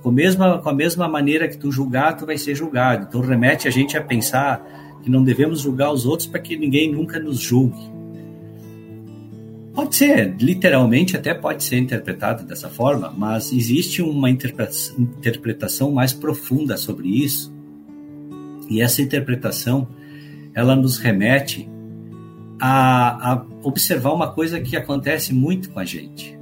com 0.02 0.10
a, 0.10 0.12
mesma, 0.12 0.58
com 0.58 0.70
a 0.70 0.74
mesma 0.74 1.08
maneira 1.08 1.48
que 1.48 1.58
tu 1.58 1.72
julgar, 1.72 2.18
tu 2.18 2.26
vai 2.26 2.40
ser 2.40 2.56
julgado. 2.56 3.06
Então 3.08 3.22
remete 3.22 3.68
a 3.68 3.72
gente 3.72 3.96
a 3.96 4.02
pensar 4.02 4.66
que 5.04 5.12
não 5.12 5.24
devemos 5.24 5.62
julgar 5.62 5.92
os 5.92 6.06
outros 6.06 6.28
para 6.28 6.40
que 6.40 6.58
ninguém 6.58 6.92
nunca 6.92 7.20
nos 7.20 7.40
julgue. 7.40 7.94
Pode 9.75 9.94
ser, 9.94 10.34
literalmente 10.39 11.17
até 11.17 11.34
pode 11.34 11.62
ser 11.62 11.77
interpretado 11.77 12.46
dessa 12.46 12.70
forma, 12.70 13.13
mas 13.15 13.51
existe 13.51 14.01
uma 14.01 14.29
interpretação 14.29 15.91
mais 15.91 16.13
profunda 16.13 16.77
sobre 16.77 17.10
isso, 17.10 17.53
e 18.70 18.82
essa 18.82 19.01
interpretação, 19.01 19.88
ela 20.53 20.75
nos 20.75 20.98
remete 20.98 21.70
a, 22.60 23.34
a 23.34 23.46
observar 23.63 24.13
uma 24.13 24.32
coisa 24.32 24.60
que 24.60 24.75
acontece 24.75 25.34
muito 25.34 25.70
com 25.70 25.79
a 25.79 25.86
gente. 25.86 26.38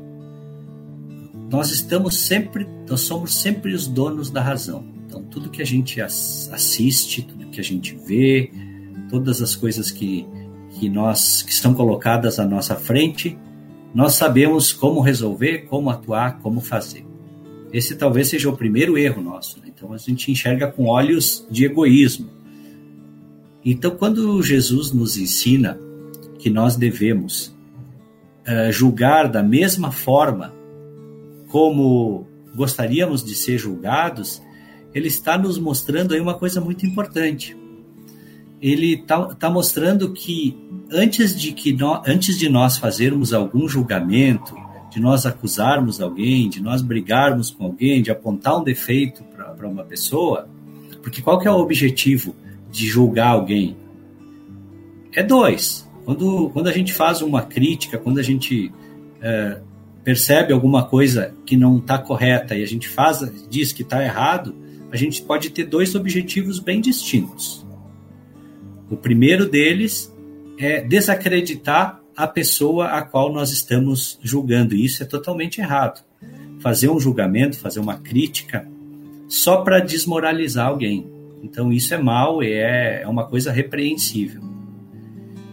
Nós 1.52 1.72
estamos 1.72 2.16
sempre, 2.16 2.68
nós 2.88 3.02
somos 3.02 3.34
sempre 3.34 3.74
os 3.74 3.88
donos 3.88 4.30
da 4.30 4.42
razão. 4.42 4.86
Então, 5.06 5.24
tudo 5.24 5.50
que 5.50 5.62
a 5.62 5.66
gente 5.66 6.02
assiste, 6.02 7.24
tudo 7.24 7.48
que 7.48 7.60
a 7.60 7.64
gente 7.64 7.96
vê, 7.96 8.52
todas 9.10 9.42
as 9.42 9.56
coisas 9.56 9.92
que, 9.92 10.26
que 10.84 10.90
nós 10.90 11.42
que 11.42 11.52
estão 11.54 11.74
colocadas 11.74 12.40
à 12.40 12.46
nossa 12.46 12.76
frente, 12.76 13.38
nós 13.96 14.16
sabemos 14.16 14.74
como 14.74 15.00
resolver, 15.00 15.60
como 15.70 15.90
atuar, 15.90 16.40
como 16.40 16.60
fazer. 16.60 17.06
Esse 17.72 17.96
talvez 17.96 18.28
seja 18.28 18.50
o 18.50 18.58
primeiro 18.58 18.98
erro 18.98 19.22
nosso. 19.22 19.62
Né? 19.62 19.68
Então 19.74 19.94
a 19.94 19.98
gente 19.98 20.30
enxerga 20.30 20.70
com 20.70 20.88
olhos 20.88 21.48
de 21.50 21.64
egoísmo. 21.64 22.30
Então, 23.64 23.92
quando 23.92 24.44
Jesus 24.44 24.92
nos 24.92 25.16
ensina 25.16 25.80
que 26.38 26.50
nós 26.50 26.76
devemos 26.76 27.56
uh, 28.46 28.70
julgar 28.70 29.30
da 29.30 29.42
mesma 29.42 29.90
forma 29.90 30.54
como 31.48 32.28
gostaríamos 32.54 33.24
de 33.24 33.36
ser 33.36 33.58
julgados, 33.58 34.42
ele 34.94 35.08
está 35.08 35.38
nos 35.38 35.58
mostrando 35.58 36.14
aí 36.14 36.20
uma 36.20 36.34
coisa 36.34 36.60
muito 36.60 36.86
importante. 36.86 37.56
Ele 38.64 38.94
está 38.94 39.26
tá 39.36 39.50
mostrando 39.50 40.14
que 40.14 40.58
antes 40.90 41.38
de 41.38 41.52
que 41.52 41.78
antes 42.08 42.40
de 42.40 42.48
nós 42.48 42.78
fazermos 42.78 43.34
algum 43.34 43.68
julgamento, 43.68 44.56
de 44.90 45.02
nós 45.02 45.26
acusarmos 45.26 46.00
alguém, 46.00 46.48
de 46.48 46.62
nós 46.62 46.82
brigarmos 46.82 47.52
com 47.52 47.66
alguém, 47.66 48.02
de 48.02 48.10
apontar 48.10 48.58
um 48.58 48.64
defeito 48.64 49.22
para 49.24 49.68
uma 49.68 49.84
pessoa, 49.84 50.48
porque 51.02 51.22
qual 51.22 51.38
que 51.40 51.48
é 51.48 51.52
o 51.52 51.58
objetivo 51.58 52.34
de 52.72 52.88
julgar 52.88 53.32
alguém? 53.32 53.76
É 55.12 55.22
dois. 55.22 55.86
Quando, 56.06 56.50
quando 56.52 56.68
a 56.68 56.72
gente 56.72 56.94
faz 56.94 57.22
uma 57.22 57.42
crítica, 57.42 57.98
quando 57.98 58.20
a 58.20 58.24
gente 58.24 58.72
é, 59.22 59.60
percebe 60.06 60.54
alguma 60.54 60.86
coisa 60.86 61.34
que 61.46 61.58
não 61.58 61.80
está 61.80 61.98
correta 61.98 62.56
e 62.56 62.64
a 62.64 62.68
gente 62.68 62.88
faz, 62.88 63.20
diz 63.50 63.74
que 63.74 63.82
está 63.82 64.02
errado, 64.02 64.56
a 64.90 64.96
gente 64.96 65.22
pode 65.22 65.50
ter 65.50 65.66
dois 65.66 65.96
objetivos 65.96 66.60
bem 66.60 66.80
distintos. 66.80 67.63
O 68.90 68.98
primeiro 68.98 69.50
deles 69.50 70.14
é 70.58 70.82
desacreditar 70.82 72.02
a 72.16 72.28
pessoa 72.28 72.88
a 72.88 73.02
qual 73.02 73.34
nós 73.34 73.52
estamos 73.52 74.20
julgando. 74.22 74.76
Isso 74.76 75.04
é 75.04 75.06
totalmente 75.06 75.60
errado. 75.60 76.04
Fazer 76.60 76.90
um 76.90 77.00
julgamento, 77.00 77.58
fazer 77.58 77.80
uma 77.80 77.98
crítica 77.98 78.68
só 79.28 79.58
para 79.58 79.80
desmoralizar 79.80 80.68
alguém. 80.68 81.12
Então 81.42 81.74
isso 81.74 81.94
é 81.94 81.98
mal 81.98 82.42
e 82.42 82.54
é, 82.54 83.02
é 83.02 83.08
uma 83.08 83.26
coisa 83.26 83.52
repreensível. 83.52 84.42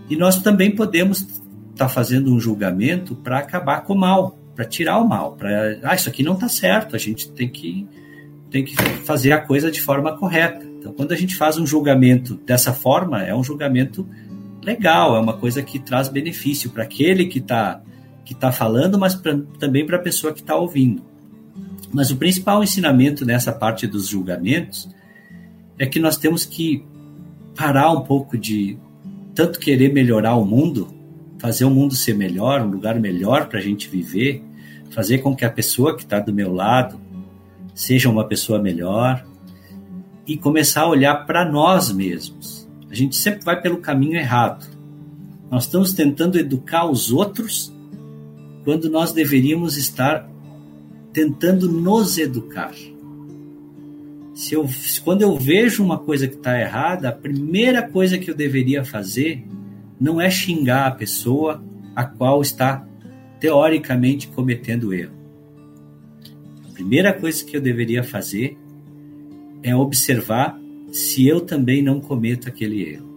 E 0.09 0.17
nós 0.17 0.41
também 0.43 0.71
podemos 0.71 1.23
estar 1.23 1.37
tá 1.77 1.89
fazendo 1.89 2.33
um 2.33 2.39
julgamento 2.39 3.15
para 3.17 3.39
acabar 3.39 3.83
com 3.83 3.95
o 3.95 3.99
mal, 3.99 4.39
para 4.55 4.65
tirar 4.65 4.99
o 4.99 5.09
mal, 5.09 5.33
para 5.33 5.79
ah, 5.83 5.95
isso 5.95 6.09
aqui 6.09 6.23
não 6.23 6.35
está 6.35 6.49
certo, 6.49 6.95
a 6.95 6.99
gente 6.99 7.31
tem 7.33 7.49
que 7.49 7.87
tem 8.51 8.65
que 8.65 8.75
fazer 9.05 9.33
a 9.33 9.41
coisa 9.41 9.71
de 9.71 9.81
forma 9.81 10.17
correta. 10.17 10.70
Então, 10.81 10.95
quando 10.95 11.13
a 11.13 11.17
gente 11.17 11.37
faz 11.37 11.59
um 11.59 11.67
julgamento 11.67 12.37
dessa 12.47 12.73
forma, 12.73 13.23
é 13.23 13.35
um 13.35 13.45
julgamento 13.45 14.09
legal, 14.63 15.15
é 15.15 15.21
uma 15.21 15.35
coisa 15.35 15.63
que 15.63 15.79
traz 15.79 16.09
benefício 16.09 16.71
para 16.71 16.85
aquele 16.85 17.27
que 17.27 17.39
está 17.39 17.83
que 18.25 18.35
tá 18.35 18.53
falando, 18.53 18.99
mas 18.99 19.15
pra, 19.15 19.37
também 19.59 19.85
para 19.85 19.97
a 19.97 20.01
pessoa 20.01 20.33
que 20.33 20.41
está 20.41 20.55
ouvindo. 20.55 21.03
Mas 21.93 22.11
o 22.11 22.17
principal 22.17 22.63
ensinamento 22.63 23.27
nessa 23.27 23.53
parte 23.53 23.87
dos 23.87 24.07
julgamentos 24.07 24.89
é 25.79 25.85
que 25.85 25.99
nós 25.99 26.17
temos 26.17 26.47
que 26.47 26.85
parar 27.57 27.91
um 27.91 28.03
pouco 28.03 28.39
de 28.39 28.79
tanto 29.35 29.59
querer 29.59 29.93
melhorar 29.93 30.37
o 30.37 30.47
mundo, 30.47 30.89
fazer 31.39 31.65
o 31.65 31.71
mundo 31.71 31.95
ser 31.95 32.15
melhor, 32.15 32.63
um 32.63 32.71
lugar 32.71 32.99
melhor 33.01 33.49
para 33.49 33.59
a 33.59 33.63
gente 33.63 33.89
viver, 33.89 34.43
fazer 34.91 35.19
com 35.19 35.35
que 35.35 35.45
a 35.45 35.51
pessoa 35.51 35.97
que 35.97 36.05
está 36.05 36.21
do 36.21 36.33
meu 36.33 36.55
lado 36.55 37.01
seja 37.75 38.09
uma 38.09 38.25
pessoa 38.25 38.61
melhor 38.61 39.25
e 40.33 40.37
começar 40.37 40.83
a 40.83 40.89
olhar 40.89 41.27
para 41.27 41.45
nós 41.45 41.93
mesmos 41.93 42.61
a 42.91 42.95
gente 42.95 43.15
sempre 43.15 43.45
vai 43.45 43.61
pelo 43.61 43.79
caminho 43.79 44.17
errado. 44.17 44.67
Nós 45.49 45.65
estamos 45.65 45.93
tentando 45.93 46.39
educar 46.39 46.91
os 46.91 47.13
outros 47.13 47.73
quando 48.65 48.91
nós 48.91 49.13
deveríamos 49.13 49.77
estar 49.77 50.29
tentando 51.13 51.71
nos 51.71 52.19
educar. 52.19 52.75
Se 54.35 54.55
eu, 54.55 54.69
quando 55.05 55.23
eu 55.23 55.37
vejo 55.37 55.85
uma 55.85 55.99
coisa 55.99 56.27
que 56.27 56.35
está 56.35 56.59
errada, 56.59 57.11
a 57.11 57.13
primeira 57.13 57.83
coisa 57.83 58.19
que 58.19 58.29
eu 58.29 58.35
deveria 58.35 58.85
fazer 58.85 59.45
não 60.01 60.21
é 60.21 60.29
xingar 60.29 60.87
a 60.87 60.93
pessoa 60.93 61.63
a 61.95 62.05
qual 62.05 62.43
está 62.43 62.85
teoricamente 63.39 64.29
cometendo 64.29 64.93
erro. 64.93 65.15
A 66.69 66.73
primeira 66.73 67.13
coisa 67.13 67.45
que 67.45 67.57
eu 67.57 67.61
deveria 67.61 68.03
fazer 68.03 68.59
é 69.63 69.75
observar 69.75 70.59
se 70.93 71.27
eu 71.27 71.41
também 71.41 71.83
não 71.83 72.01
cometo 72.01 72.49
aquele 72.49 72.83
erro. 72.83 73.11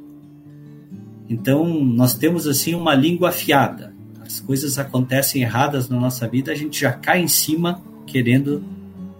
Então, 1.30 1.84
nós 1.84 2.14
temos 2.14 2.48
assim 2.48 2.76
uma 2.76 2.94
língua 2.94 3.30
afiada. 3.30 3.94
As 4.22 4.40
coisas 4.40 4.78
acontecem 4.78 5.42
erradas 5.42 5.90
na 5.90 6.00
nossa 6.00 6.28
vida, 6.28 6.52
a 6.52 6.56
gente 6.56 6.80
já 6.82 6.92
cai 6.92 7.22
em 7.22 7.28
cima 7.28 7.82
querendo 8.06 8.64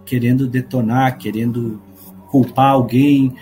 querendo 0.06 0.48
detonar, 0.48 1.18
querendo 1.18 1.82
culpar 2.30 2.72
alguém, 2.72 3.34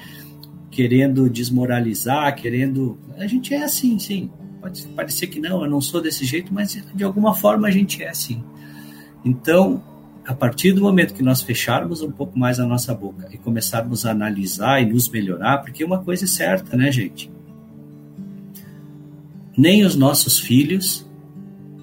querendo 0.69 1.29
desmoralizar, 1.29 2.35
querendo. 2.35 2.97
A 3.17 3.27
gente 3.27 3.53
é 3.53 3.63
assim, 3.63 3.97
sim. 3.99 4.29
Pode 4.61 4.83
parecer 4.89 5.27
que 5.27 5.39
não, 5.39 5.63
eu 5.63 5.69
não 5.69 5.81
sou 5.81 6.01
desse 6.01 6.23
jeito, 6.23 6.53
mas 6.53 6.77
de 6.93 7.03
alguma 7.03 7.33
forma 7.33 7.67
a 7.67 7.71
gente 7.71 8.03
é 8.03 8.09
assim. 8.09 8.43
Então, 9.25 9.83
a 10.25 10.33
partir 10.33 10.71
do 10.73 10.81
momento 10.81 11.13
que 11.13 11.23
nós 11.23 11.41
fecharmos 11.41 12.01
um 12.01 12.11
pouco 12.11 12.37
mais 12.37 12.59
a 12.59 12.65
nossa 12.65 12.93
boca 12.93 13.27
e 13.31 13.37
começarmos 13.37 14.05
a 14.05 14.11
analisar 14.11 14.81
e 14.81 14.85
nos 14.85 15.09
melhorar, 15.09 15.59
porque 15.59 15.83
uma 15.83 16.03
coisa 16.03 16.25
é 16.25 16.27
certa, 16.27 16.77
né, 16.77 16.91
gente? 16.91 17.31
Nem 19.57 19.83
os 19.83 19.95
nossos 19.95 20.39
filhos, 20.39 21.09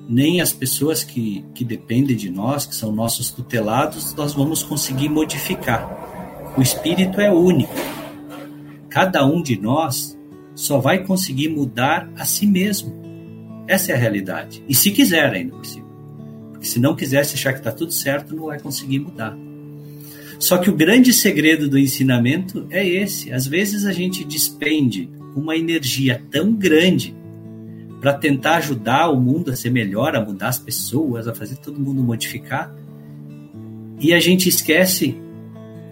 nem 0.08 0.40
as 0.40 0.52
pessoas 0.52 1.02
que, 1.02 1.44
que 1.52 1.64
dependem 1.64 2.16
de 2.16 2.30
nós, 2.30 2.64
que 2.64 2.74
são 2.74 2.92
nossos 2.92 3.30
tutelados, 3.30 4.14
nós 4.14 4.32
vamos 4.32 4.62
conseguir 4.62 5.08
modificar. 5.08 6.54
O 6.56 6.62
espírito 6.62 7.20
é 7.20 7.30
único. 7.30 7.74
Cada 8.88 9.26
um 9.26 9.42
de 9.42 9.60
nós 9.60 10.18
só 10.54 10.78
vai 10.78 11.04
conseguir 11.04 11.48
mudar 11.48 12.10
a 12.16 12.24
si 12.24 12.46
mesmo. 12.46 12.96
Essa 13.66 13.92
é 13.92 13.94
a 13.94 13.98
realidade. 13.98 14.64
E 14.66 14.74
se 14.74 14.90
quiser 14.90 15.32
ainda 15.32 15.54
por 15.54 15.66
cima. 15.66 15.87
Porque 16.58 16.66
se 16.66 16.80
não 16.80 16.96
quiser, 16.96 17.24
se 17.24 17.34
achar 17.34 17.52
que 17.52 17.60
está 17.60 17.70
tudo 17.70 17.92
certo, 17.92 18.34
não 18.34 18.46
vai 18.46 18.58
conseguir 18.58 18.98
mudar. 18.98 19.38
Só 20.40 20.58
que 20.58 20.68
o 20.68 20.74
grande 20.74 21.12
segredo 21.12 21.68
do 21.68 21.78
ensinamento 21.78 22.66
é 22.68 22.84
esse. 22.84 23.32
Às 23.32 23.46
vezes 23.46 23.86
a 23.86 23.92
gente 23.92 24.24
despende 24.24 25.08
uma 25.36 25.56
energia 25.56 26.20
tão 26.32 26.52
grande 26.52 27.14
para 28.00 28.12
tentar 28.12 28.56
ajudar 28.56 29.08
o 29.08 29.20
mundo 29.20 29.52
a 29.52 29.56
ser 29.56 29.70
melhor, 29.70 30.16
a 30.16 30.24
mudar 30.24 30.48
as 30.48 30.58
pessoas, 30.58 31.28
a 31.28 31.34
fazer 31.34 31.56
todo 31.56 31.80
mundo 31.80 32.02
modificar. 32.02 32.74
E 34.00 34.12
a 34.12 34.18
gente 34.18 34.48
esquece 34.48 35.16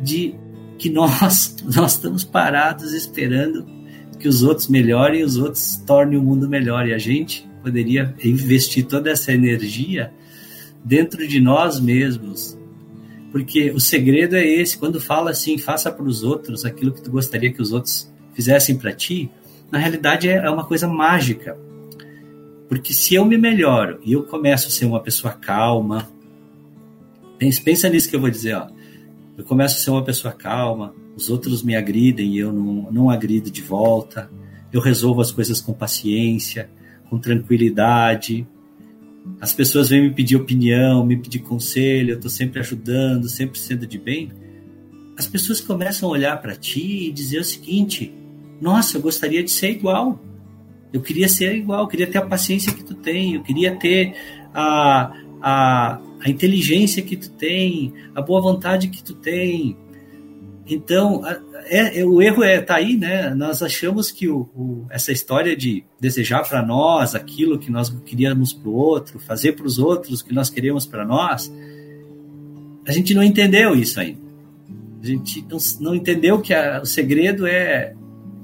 de 0.03 0.35
que 0.79 0.91
nós 0.91 1.57
nós 1.75 1.93
estamos 1.93 2.25
parados 2.25 2.93
esperando 2.93 3.65
que 4.19 4.27
os 4.27 4.43
outros 4.43 4.67
melhorem, 4.67 5.23
os 5.23 5.37
outros 5.37 5.77
tornem 5.87 6.19
o 6.19 6.23
mundo 6.23 6.49
melhor 6.49 6.89
e 6.89 6.95
a 6.95 6.99
gente 6.99 7.49
poderia 7.63 8.13
investir 8.25 8.85
toda 8.85 9.11
essa 9.11 9.33
energia 9.33 10.13
dentro 10.87 11.27
de 11.27 11.41
nós 11.41 11.81
mesmos. 11.81 12.57
Porque 13.33 13.71
o 13.73 13.81
segredo 13.81 14.37
é 14.37 14.47
esse, 14.47 14.79
quando 14.79 15.01
fala 15.01 15.33
assim, 15.33 15.59
faça 15.59 15.91
para 15.91 16.07
os 16.07 16.23
outros 16.23 16.65
aquilo 16.65 16.93
que 16.93 17.03
tu 17.03 17.11
gostaria 17.11 17.53
que 17.53 17.61
os 17.61 17.73
outros 17.73 18.11
fizessem 18.33 18.77
para 18.79 18.93
ti, 18.93 19.29
na 19.71 19.79
realidade 19.79 20.29
é 20.29 20.49
uma 20.49 20.65
coisa 20.65 20.87
mágica. 20.87 21.59
Porque 22.69 22.93
se 22.93 23.15
eu 23.17 23.25
me 23.25 23.37
melhoro 23.37 23.99
e 24.05 24.13
eu 24.13 24.23
começo 24.23 24.69
a 24.69 24.71
ser 24.71 24.87
uma 24.87 25.01
pessoa 25.01 25.33
calma, 25.33 26.09
pensa 27.65 27.89
nisso 27.89 28.09
que 28.09 28.15
eu 28.15 28.21
vou 28.21 28.31
dizer, 28.31 28.55
ó. 28.55 28.69
Eu 29.37 29.45
começo 29.45 29.77
a 29.77 29.81
ser 29.81 29.91
uma 29.91 30.05
pessoa 30.05 30.33
calma, 30.33 30.95
os 31.17 31.29
outros 31.29 31.63
me 31.63 31.75
agridem 31.75 32.35
e 32.35 32.39
eu 32.39 32.53
não, 32.53 32.91
não 32.93 33.11
agrido 33.11 33.51
de 33.51 33.61
volta. 33.61 34.31
Eu 34.73 34.81
resolvo 34.81 35.21
as 35.21 35.33
coisas 35.33 35.61
com 35.61 35.73
paciência, 35.73 36.71
com 37.11 37.19
tranquilidade, 37.19 38.47
as 39.41 39.53
pessoas 39.53 39.91
vêm 39.91 40.03
me 40.03 40.11
pedir 40.15 40.37
opinião, 40.37 41.05
me 41.05 41.17
pedir 41.17 41.41
conselho, 41.41 42.11
eu 42.11 42.17
estou 42.17 42.31
sempre 42.31 42.61
ajudando, 42.61 43.29
sempre 43.29 43.59
sendo 43.59 43.87
de 43.87 43.99
bem. 43.99 44.33
As 45.17 45.27
pessoas 45.27 45.61
começam 45.61 46.09
a 46.09 46.13
olhar 46.13 46.41
para 46.41 46.57
ti 46.57 47.09
e 47.09 47.13
dizer 47.13 47.41
o 47.41 47.45
seguinte: 47.45 48.13
Nossa, 48.61 48.97
eu 48.97 49.03
gostaria 49.03 49.43
de 49.43 49.51
ser 49.51 49.71
igual. 49.71 50.21
Eu 50.93 51.01
queria 51.03 51.29
ser 51.29 51.55
igual, 51.55 51.83
eu 51.83 51.89
queria 51.89 52.07
ter 52.07 52.19
a 52.19 52.27
paciência 52.27 52.73
que 52.73 52.83
tu 52.83 52.95
tem, 52.95 53.35
eu 53.35 53.43
queria 53.43 53.77
ter 53.77 54.15
a, 54.55 55.13
a, 55.43 56.01
a 56.21 56.31
inteligência 56.31 57.03
que 57.03 57.17
tu 57.17 57.31
tem, 57.31 57.93
a 58.15 58.23
boa 58.23 58.41
vontade 58.41 58.89
que 58.89 59.03
tu 59.03 59.15
tem. 59.15 59.77
Então, 60.69 61.23
é, 61.67 62.01
é, 62.01 62.05
o 62.05 62.21
erro 62.21 62.43
é 62.43 62.61
tá 62.61 62.77
aí, 62.77 62.97
né? 62.97 63.33
Nós 63.35 63.63
achamos 63.63 64.11
que 64.11 64.29
o, 64.29 64.49
o, 64.55 64.87
essa 64.91 65.13
história 65.13 65.57
de 65.57 65.85
desejar 66.01 66.43
para 66.43 66.61
nós 66.65 67.15
aquilo 67.15 67.59
que 67.59 67.71
nós 67.71 67.89
queríamos 68.05 68.53
para 68.53 68.69
o 68.69 68.75
outro, 68.75 69.21
fazer 69.21 69.53
para 69.53 69.65
os 69.65 69.79
outros 69.79 70.21
o 70.21 70.25
que 70.25 70.35
nós 70.35 70.51
queríamos 70.51 70.85
para 70.85 71.05
nós, 71.05 71.53
a 72.85 72.91
gente 72.91 73.15
não 73.15 73.23
entendeu 73.23 73.77
isso 73.77 74.01
ainda. 74.01 74.21
A 75.01 75.07
gente 75.07 75.45
não, 75.49 75.59
não 75.81 75.95
entendeu 75.95 76.41
que 76.41 76.53
a, 76.53 76.81
o 76.83 76.87
segredo 76.87 77.47
é 77.47 77.95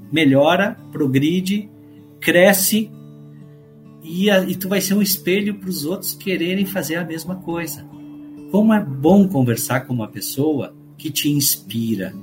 melhora, 0.09 0.77
progride, 0.91 1.69
cresce 2.21 2.89
e, 4.01 4.29
a, 4.29 4.43
e 4.43 4.55
tu 4.55 4.69
vai 4.69 4.79
ser 4.79 4.93
um 4.93 5.01
espelho 5.01 5.55
para 5.55 5.69
os 5.69 5.85
outros 5.85 6.13
quererem 6.13 6.65
fazer 6.65 6.95
a 6.95 7.03
mesma 7.03 7.35
coisa. 7.35 7.85
Como 8.49 8.73
é 8.73 8.81
bom 8.81 9.27
conversar 9.27 9.81
com 9.81 9.93
uma 9.93 10.07
pessoa 10.07 10.73
que 10.97 11.09
te 11.11 11.29
inspira, 11.29 12.13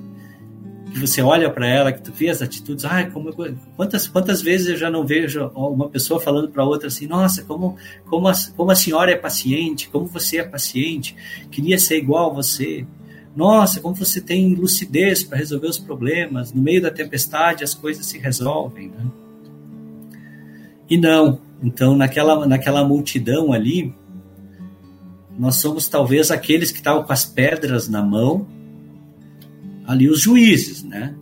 que 0.91 0.99
você 0.99 1.23
olha 1.23 1.49
para 1.51 1.67
ela, 1.67 1.93
que 1.93 2.03
tu 2.03 2.13
vê 2.13 2.29
as 2.29 2.43
atitudes, 2.43 2.85
ai, 2.85 3.11
como 3.11 3.29
eu, 3.29 3.57
quantas 3.77 4.09
quantas 4.09 4.43
vezes 4.43 4.69
eu 4.69 4.77
já 4.77 4.91
não 4.91 5.07
vejo 5.07 5.47
uma 5.55 5.89
pessoa 5.89 6.21
falando 6.21 6.49
para 6.49 6.65
outra 6.65 6.89
assim, 6.89 7.07
nossa, 7.07 7.45
como 7.45 7.77
como 8.07 8.29
a, 8.29 8.33
como 8.57 8.71
a 8.71 8.75
senhora 8.75 9.13
é 9.13 9.17
paciente, 9.17 9.89
como 9.89 10.07
você 10.07 10.39
é 10.39 10.45
paciente, 10.45 11.17
queria 11.51 11.79
ser 11.79 11.99
igual 11.99 12.31
a 12.31 12.35
você. 12.35 12.87
Nossa, 13.35 13.81
como 13.81 13.95
você 13.95 14.21
tem 14.21 14.55
lucidez 14.55 15.23
para 15.23 15.39
resolver 15.39 15.69
os 15.69 15.79
problemas. 15.79 16.53
No 16.53 16.61
meio 16.61 16.83
da 16.83 16.91
tempestade 16.91 17.63
as 17.63 17.75
coisas 17.75 18.05
se 18.07 18.19
resolvem, 18.19 18.89
né? 18.89 19.07
E 20.89 20.99
não. 20.99 21.41
Então, 21.63 21.97
naquela 21.97 22.45
naquela 22.47 22.85
multidão 22.85 23.53
ali, 23.53 23.95
nós 25.39 25.57
somos 25.57 25.89
talvez 25.89 26.33
aqueles 26.33 26.73
que 26.73 26.79
estavam 26.79 27.05
com 27.05 27.13
as 27.13 27.25
pedras 27.25 27.89
na 27.89 28.03
mão 28.03 28.47
ali 29.87 30.09
os 30.09 30.21
juízes, 30.21 30.83
né? 30.83 31.15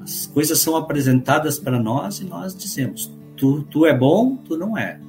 As 0.00 0.26
coisas 0.26 0.58
são 0.58 0.76
apresentadas 0.76 1.58
para 1.58 1.80
nós 1.80 2.20
e 2.20 2.24
nós 2.24 2.54
dizemos: 2.54 3.12
tu, 3.36 3.62
tu 3.64 3.86
é 3.86 3.96
bom, 3.96 4.36
tu 4.36 4.56
não 4.56 4.76
é. 4.76 5.00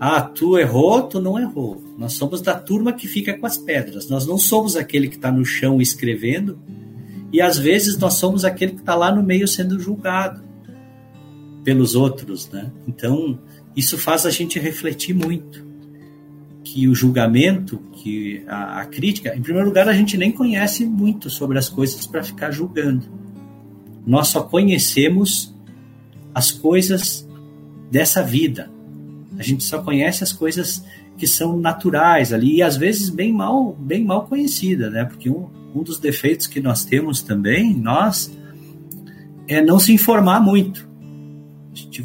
Ah, 0.00 0.20
tu 0.20 0.58
errou, 0.58 1.02
tu 1.02 1.20
não 1.20 1.38
errou. 1.38 1.82
Nós 1.96 2.14
somos 2.14 2.42
da 2.42 2.54
turma 2.54 2.92
que 2.92 3.06
fica 3.06 3.38
com 3.38 3.46
as 3.46 3.56
pedras. 3.56 4.08
Nós 4.08 4.26
não 4.26 4.36
somos 4.36 4.76
aquele 4.76 5.08
que 5.08 5.16
está 5.16 5.30
no 5.30 5.44
chão 5.44 5.80
escrevendo 5.80 6.58
e 7.32 7.40
às 7.40 7.58
vezes 7.58 7.96
nós 7.96 8.14
somos 8.14 8.44
aquele 8.44 8.72
que 8.72 8.80
está 8.80 8.94
lá 8.94 9.14
no 9.14 9.22
meio 9.22 9.48
sendo 9.48 9.78
julgado 9.78 10.42
pelos 11.64 11.94
outros, 11.94 12.48
né? 12.50 12.70
Então 12.86 13.38
isso 13.74 13.96
faz 13.96 14.26
a 14.26 14.30
gente 14.30 14.58
refletir 14.58 15.14
muito 15.14 15.64
que 16.64 16.88
o 16.88 16.94
julgamento, 16.94 17.78
que 17.92 18.42
a, 18.48 18.80
a, 18.80 18.86
crítica, 18.86 19.36
em 19.36 19.42
primeiro 19.42 19.68
lugar, 19.68 19.86
a 19.86 19.92
gente 19.92 20.16
nem 20.16 20.32
conhece 20.32 20.86
muito 20.86 21.28
sobre 21.28 21.58
as 21.58 21.68
coisas 21.68 22.06
para 22.06 22.22
ficar 22.22 22.50
julgando. 22.50 23.06
Nós 24.06 24.28
só 24.28 24.42
conhecemos 24.42 25.54
as 26.34 26.50
coisas 26.50 27.28
dessa 27.90 28.22
vida. 28.22 28.70
A 29.38 29.42
gente 29.42 29.62
só 29.62 29.82
conhece 29.82 30.24
as 30.24 30.32
coisas 30.32 30.84
que 31.18 31.26
são 31.26 31.58
naturais 31.58 32.32
ali 32.32 32.56
e 32.56 32.62
às 32.62 32.76
vezes 32.76 33.10
bem 33.10 33.32
mal, 33.32 33.72
bem 33.78 34.04
mal 34.04 34.26
conhecida, 34.26 34.90
né? 34.90 35.04
Porque 35.04 35.28
um, 35.28 35.48
um 35.74 35.82
dos 35.82 35.98
defeitos 35.98 36.46
que 36.46 36.60
nós 36.60 36.84
temos 36.84 37.22
também, 37.22 37.74
nós, 37.74 38.32
é 39.46 39.60
não 39.60 39.78
se 39.78 39.92
informar 39.92 40.40
muito. 40.40 40.88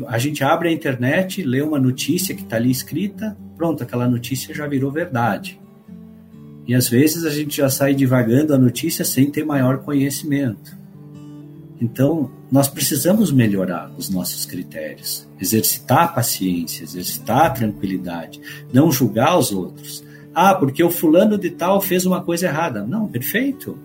A 0.08 0.18
gente 0.18 0.44
abre 0.44 0.70
a 0.70 0.72
internet, 0.72 1.42
lê 1.44 1.62
uma 1.62 1.80
notícia 1.80 2.36
que 2.36 2.42
está 2.42 2.58
ali 2.58 2.72
escrita, 2.72 3.38
pronto, 3.60 3.84
aquela 3.84 4.08
notícia 4.08 4.56
já 4.56 4.66
virou 4.66 4.90
verdade. 4.90 5.60
E 6.66 6.74
às 6.74 6.88
vezes 6.88 7.26
a 7.26 7.30
gente 7.30 7.58
já 7.58 7.70
sai 7.70 7.94
divagando 7.94 8.54
a 8.54 8.58
notícia 8.58 9.04
sem 9.04 9.30
ter 9.30 9.44
maior 9.44 9.80
conhecimento. 9.80 10.78
Então, 11.82 12.32
nós 12.50 12.70
precisamos 12.70 13.34
melhorar 13.34 13.92
os 13.98 14.10
nossos 14.10 14.46
critérios, 14.46 15.28
exercitar 15.42 16.06
a 16.06 16.08
paciência, 16.08 16.84
exercitar 16.84 17.48
a 17.48 17.50
tranquilidade, 17.50 18.40
não 18.72 18.92
julgar 18.92 19.38
os 19.38 19.52
outros. 19.52 20.06
Ah, 20.34 20.56
porque 20.56 20.82
o 20.82 20.90
fulano 20.90 21.38
de 21.38 21.50
tal 21.50 21.82
fez 21.82 22.06
uma 22.06 22.24
coisa 22.24 22.48
errada. 22.48 22.86
Não, 22.86 23.08
perfeito. 23.08 23.78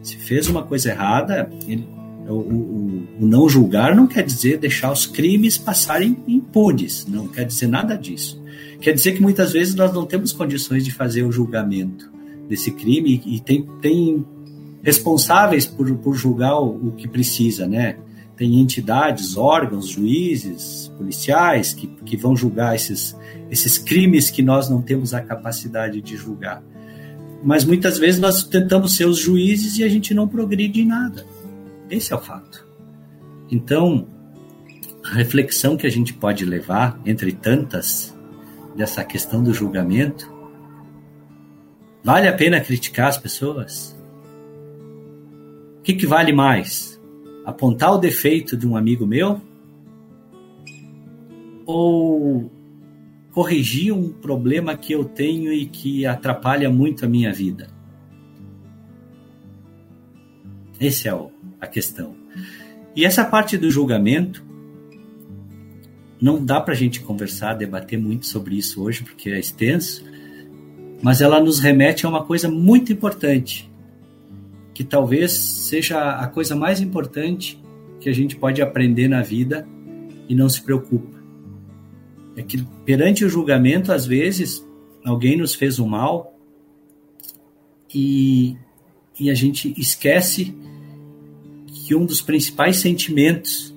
Se 0.00 0.16
fez 0.16 0.48
uma 0.48 0.62
coisa 0.62 0.90
errada, 0.90 1.50
ele, 1.66 1.88
o, 2.28 2.34
o, 2.34 3.08
o, 3.20 3.26
não 3.26 3.48
julgar 3.48 3.94
não 3.94 4.06
quer 4.06 4.24
dizer 4.24 4.58
deixar 4.58 4.92
os 4.92 5.06
crimes 5.06 5.56
passarem 5.56 6.16
impunes, 6.26 7.06
não 7.06 7.28
quer 7.28 7.44
dizer 7.44 7.66
nada 7.68 7.96
disso. 7.96 8.42
Quer 8.80 8.92
dizer 8.92 9.12
que 9.12 9.22
muitas 9.22 9.52
vezes 9.52 9.74
nós 9.74 9.92
não 9.92 10.04
temos 10.04 10.32
condições 10.32 10.84
de 10.84 10.92
fazer 10.92 11.22
o 11.22 11.32
julgamento 11.32 12.10
desse 12.48 12.70
crime 12.70 13.22
e 13.24 13.40
tem, 13.40 13.66
tem 13.80 14.24
responsáveis 14.82 15.66
por, 15.66 15.92
por 15.96 16.14
julgar 16.14 16.60
o, 16.60 16.88
o 16.88 16.92
que 16.92 17.08
precisa, 17.08 17.66
né? 17.66 17.96
Tem 18.36 18.60
entidades, 18.60 19.36
órgãos, 19.36 19.88
juízes, 19.88 20.92
policiais 20.96 21.72
que, 21.72 21.86
que 22.04 22.16
vão 22.16 22.36
julgar 22.36 22.76
esses, 22.76 23.16
esses 23.50 23.78
crimes 23.78 24.30
que 24.30 24.42
nós 24.42 24.68
não 24.68 24.82
temos 24.82 25.14
a 25.14 25.22
capacidade 25.22 26.02
de 26.02 26.16
julgar. 26.16 26.62
mas 27.42 27.64
muitas 27.64 27.98
vezes 27.98 28.20
nós 28.20 28.44
tentamos 28.44 28.94
ser 28.94 29.06
os 29.06 29.18
juízes 29.18 29.78
e 29.78 29.84
a 29.84 29.88
gente 29.88 30.12
não 30.12 30.28
progride 30.28 30.82
em 30.82 30.86
nada. 30.86 31.24
Esse 31.90 32.12
é 32.12 32.16
o 32.16 32.20
fato. 32.20 32.66
Então, 33.50 34.08
a 35.04 35.14
reflexão 35.14 35.76
que 35.76 35.86
a 35.86 35.90
gente 35.90 36.12
pode 36.12 36.44
levar, 36.44 37.00
entre 37.04 37.32
tantas, 37.32 38.16
dessa 38.74 39.04
questão 39.04 39.42
do 39.42 39.54
julgamento, 39.54 40.30
vale 42.02 42.28
a 42.28 42.32
pena 42.32 42.60
criticar 42.60 43.08
as 43.08 43.16
pessoas? 43.16 43.96
O 45.78 45.82
que, 45.82 45.94
que 45.94 46.06
vale 46.06 46.32
mais? 46.32 47.00
Apontar 47.44 47.92
o 47.92 47.98
defeito 47.98 48.56
de 48.56 48.66
um 48.66 48.76
amigo 48.76 49.06
meu? 49.06 49.40
Ou 51.64 52.50
corrigir 53.32 53.92
um 53.92 54.08
problema 54.08 54.76
que 54.76 54.92
eu 54.92 55.04
tenho 55.04 55.52
e 55.52 55.66
que 55.66 56.04
atrapalha 56.04 56.68
muito 56.68 57.04
a 57.04 57.08
minha 57.08 57.32
vida? 57.32 57.68
Essa 60.80 61.08
é 61.08 61.14
a 61.60 61.66
questão. 61.66 62.14
E 62.94 63.04
essa 63.04 63.24
parte 63.24 63.58
do 63.58 63.70
julgamento, 63.70 64.44
não 66.20 66.42
dá 66.42 66.60
para 66.60 66.72
a 66.72 66.76
gente 66.76 67.00
conversar, 67.00 67.54
debater 67.54 67.98
muito 67.98 68.26
sobre 68.26 68.56
isso 68.56 68.82
hoje, 68.82 69.02
porque 69.02 69.30
é 69.30 69.38
extenso, 69.38 70.04
mas 71.02 71.20
ela 71.20 71.40
nos 71.40 71.58
remete 71.58 72.06
a 72.06 72.08
uma 72.08 72.24
coisa 72.24 72.48
muito 72.48 72.92
importante, 72.92 73.70
que 74.72 74.82
talvez 74.82 75.32
seja 75.32 76.12
a 76.12 76.26
coisa 76.26 76.56
mais 76.56 76.80
importante 76.80 77.62
que 78.00 78.08
a 78.08 78.12
gente 78.12 78.36
pode 78.36 78.62
aprender 78.62 79.08
na 79.08 79.22
vida 79.22 79.66
e 80.28 80.34
não 80.34 80.48
se 80.48 80.62
preocupa. 80.62 81.16
É 82.36 82.42
que 82.42 82.62
perante 82.84 83.24
o 83.24 83.28
julgamento, 83.28 83.92
às 83.92 84.06
vezes, 84.06 84.66
alguém 85.04 85.36
nos 85.36 85.54
fez 85.54 85.78
um 85.78 85.86
mal 85.86 86.34
e, 87.94 88.56
e 89.18 89.30
a 89.30 89.34
gente 89.34 89.74
esquece 89.78 90.54
que 91.86 91.94
um 91.94 92.04
dos 92.04 92.20
principais 92.20 92.78
sentimentos 92.78 93.72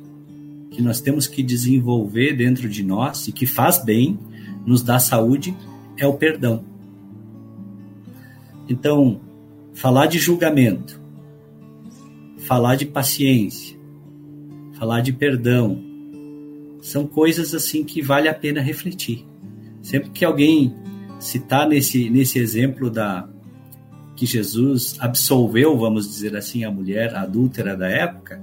que 0.71 0.81
nós 0.81 0.99
temos 0.99 1.27
que 1.27 1.43
desenvolver 1.43 2.35
dentro 2.35 2.67
de 2.67 2.81
nós 2.81 3.27
e 3.27 3.31
que 3.31 3.45
faz 3.45 3.85
bem, 3.85 4.17
nos 4.65 4.81
dá 4.81 4.97
saúde, 4.97 5.55
é 5.95 6.07
o 6.07 6.13
perdão. 6.13 6.65
Então, 8.67 9.21
falar 9.75 10.07
de 10.07 10.17
julgamento, 10.17 10.99
falar 12.39 12.77
de 12.77 12.87
paciência, 12.87 13.77
falar 14.73 15.01
de 15.01 15.13
perdão, 15.13 15.79
são 16.81 17.05
coisas 17.05 17.53
assim 17.53 17.83
que 17.83 18.01
vale 18.01 18.27
a 18.27 18.33
pena 18.33 18.59
refletir. 18.59 19.23
Sempre 19.83 20.09
que 20.09 20.25
alguém 20.25 20.73
citar 21.19 21.69
nesse, 21.69 22.09
nesse 22.09 22.39
exemplo 22.39 22.89
da 22.89 23.29
que 24.19 24.25
Jesus 24.25 24.97
absolveu, 24.99 25.77
vamos 25.77 26.07
dizer 26.07 26.35
assim, 26.35 26.63
a 26.63 26.71
mulher 26.71 27.15
adúltera 27.15 27.75
da 27.75 27.87
época, 27.87 28.41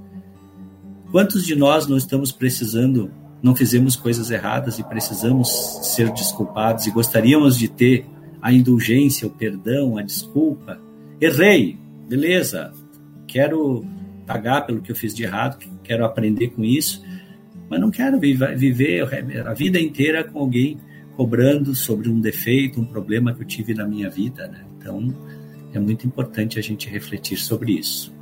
Quantos 1.11 1.45
de 1.45 1.55
nós 1.55 1.87
não 1.87 1.95
estamos 1.95 2.33
precisando, 2.33 3.09
não 3.41 3.55
fizemos 3.55 3.95
coisas 3.95 4.29
erradas 4.29 4.77
e 4.77 4.83
precisamos 4.83 5.49
ser 5.83 6.11
desculpados 6.11 6.85
e 6.85 6.91
gostaríamos 6.91 7.57
de 7.57 7.69
ter 7.69 8.05
a 8.41 8.51
indulgência, 8.51 9.25
o 9.25 9.29
perdão, 9.29 9.97
a 9.97 10.01
desculpa? 10.01 10.79
Errei, 11.19 11.77
beleza, 12.09 12.73
quero 13.25 13.85
pagar 14.25 14.65
pelo 14.65 14.81
que 14.81 14.91
eu 14.91 14.95
fiz 14.95 15.15
de 15.15 15.23
errado, 15.23 15.57
quero 15.81 16.03
aprender 16.03 16.49
com 16.49 16.63
isso, 16.63 17.01
mas 17.69 17.79
não 17.79 17.89
quero 17.89 18.19
viver 18.19 19.03
a 19.47 19.53
vida 19.53 19.79
inteira 19.79 20.25
com 20.25 20.39
alguém 20.39 20.77
cobrando 21.15 21.73
sobre 21.73 22.09
um 22.09 22.19
defeito, 22.19 22.81
um 22.81 22.85
problema 22.85 23.33
que 23.33 23.41
eu 23.41 23.47
tive 23.47 23.73
na 23.73 23.87
minha 23.87 24.09
vida. 24.09 24.47
Né? 24.49 24.65
Então, 24.77 25.15
é 25.77 25.79
muito 25.79 26.05
importante 26.05 26.59
a 26.59 26.61
gente 26.61 26.89
refletir 26.89 27.37
sobre 27.37 27.73
isso. 27.73 28.13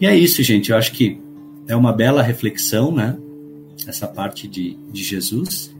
E 0.00 0.06
é 0.06 0.14
isso, 0.16 0.42
gente. 0.42 0.70
Eu 0.70 0.76
acho 0.76 0.92
que 0.92 1.20
é 1.68 1.74
uma 1.74 1.92
bela 1.92 2.22
reflexão, 2.22 2.92
né? 2.92 3.16
Essa 3.86 4.06
parte 4.06 4.48
de, 4.48 4.76
de 4.92 5.02
Jesus. 5.02 5.74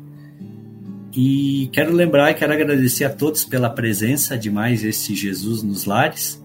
E 1.15 1.69
quero 1.73 1.93
lembrar 1.93 2.31
e 2.31 2.35
quero 2.35 2.53
agradecer 2.53 3.05
a 3.05 3.11
todos 3.11 3.45
pela 3.45 3.71
presença 3.71 4.37
de 4.37 4.51
mais 4.51 4.85
esse 4.85 5.15
Jesus 5.15 5.63
nos 5.63 5.85
lares. 5.85 6.43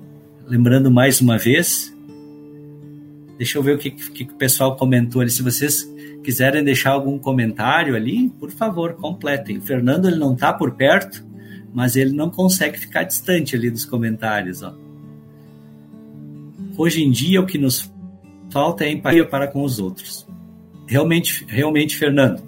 Lembrando 0.48 0.90
mais 0.90 1.22
uma 1.22 1.38
vez, 1.38 1.94
deixa 3.38 3.58
eu 3.58 3.64
ver 3.64 3.76
o 3.76 3.78
que, 3.78 3.92
que, 3.92 4.24
o 4.24 4.36
pessoal 4.36 4.76
comentou 4.76 5.22
ali. 5.22 5.30
Se 5.30 5.44
vocês 5.44 5.90
quiserem 6.24 6.64
deixar 6.64 6.92
algum 6.92 7.18
comentário 7.18 7.96
ali, 7.96 8.30
por 8.40 8.52
favor, 8.52 8.94
completem. 8.94 9.58
O 9.58 9.62
Fernando 9.62 10.08
ele 10.08 10.18
não 10.18 10.34
está 10.34 10.54
por 10.54 10.72
perto, 10.72 11.24
mas 11.74 11.96
ele 11.96 12.12
não 12.12 12.30
consegue 12.30 12.78
ficar 12.78 13.04
distante 13.04 13.56
ali 13.56 13.70
dos 13.70 13.86
comentários. 13.86 14.62
Ó. 14.62 14.74
Hoje 16.78 17.04
em 17.04 17.12
dia, 17.12 17.42
o 17.42 17.46
que 17.46 17.58
nos 17.58 17.92
falta 18.50 18.84
é 18.84 18.92
empatia 18.92 19.26
para 19.26 19.48
com 19.48 19.64
os 19.64 19.80
outros. 19.80 20.28
Realmente, 20.88 21.46
realmente, 21.48 21.96
Fernando, 21.96 22.42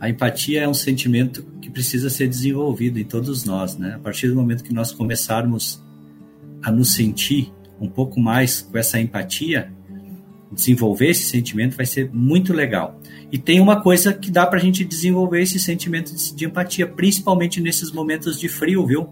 a 0.00 0.08
empatia 0.08 0.62
é 0.62 0.68
um 0.68 0.74
sentimento 0.74 1.42
que 1.60 1.70
precisa 1.70 2.10
ser 2.10 2.28
desenvolvido 2.28 2.98
em 2.98 3.04
todos 3.04 3.44
nós, 3.44 3.76
né? 3.76 3.94
A 3.94 3.98
partir 3.98 4.28
do 4.28 4.34
momento 4.34 4.64
que 4.64 4.72
nós 4.72 4.92
começarmos 4.92 5.82
a 6.62 6.70
nos 6.70 6.94
sentir 6.94 7.52
um 7.80 7.88
pouco 7.88 8.18
mais 8.20 8.62
com 8.62 8.76
essa 8.76 9.00
empatia, 9.00 9.72
desenvolver 10.50 11.10
esse 11.10 11.24
sentimento 11.24 11.76
vai 11.76 11.86
ser 11.86 12.10
muito 12.12 12.52
legal. 12.52 13.00
E 13.30 13.38
tem 13.38 13.60
uma 13.60 13.80
coisa 13.82 14.12
que 14.12 14.30
dá 14.30 14.46
para 14.46 14.58
a 14.58 14.62
gente 14.62 14.84
desenvolver 14.84 15.42
esse 15.42 15.58
sentimento 15.58 16.12
de 16.14 16.44
empatia, 16.44 16.86
principalmente 16.86 17.60
nesses 17.60 17.90
momentos 17.90 18.38
de 18.38 18.48
frio, 18.48 18.86
viu? 18.86 19.08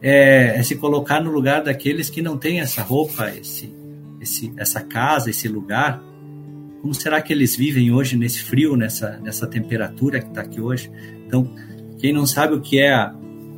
é, 0.00 0.58
é, 0.58 0.62
se 0.62 0.76
colocar 0.76 1.20
no 1.20 1.30
lugar 1.30 1.62
daqueles 1.62 2.08
que 2.08 2.22
não 2.22 2.36
têm 2.36 2.60
essa 2.60 2.82
roupa, 2.82 3.30
esse, 3.30 3.72
esse, 4.20 4.52
essa 4.56 4.80
casa, 4.80 5.30
esse 5.30 5.48
lugar. 5.48 6.02
Como 6.80 6.94
será 6.94 7.20
que 7.20 7.32
eles 7.32 7.56
vivem 7.56 7.92
hoje 7.92 8.16
nesse 8.16 8.42
frio, 8.42 8.76
nessa, 8.76 9.18
nessa 9.18 9.46
temperatura 9.46 10.20
que 10.20 10.28
está 10.28 10.42
aqui 10.42 10.60
hoje? 10.60 10.90
Então, 11.26 11.52
quem 11.98 12.12
não 12.12 12.24
sabe 12.24 12.54
o 12.54 12.60
que 12.60 12.78
é 12.78 12.92
a, 12.92 13.14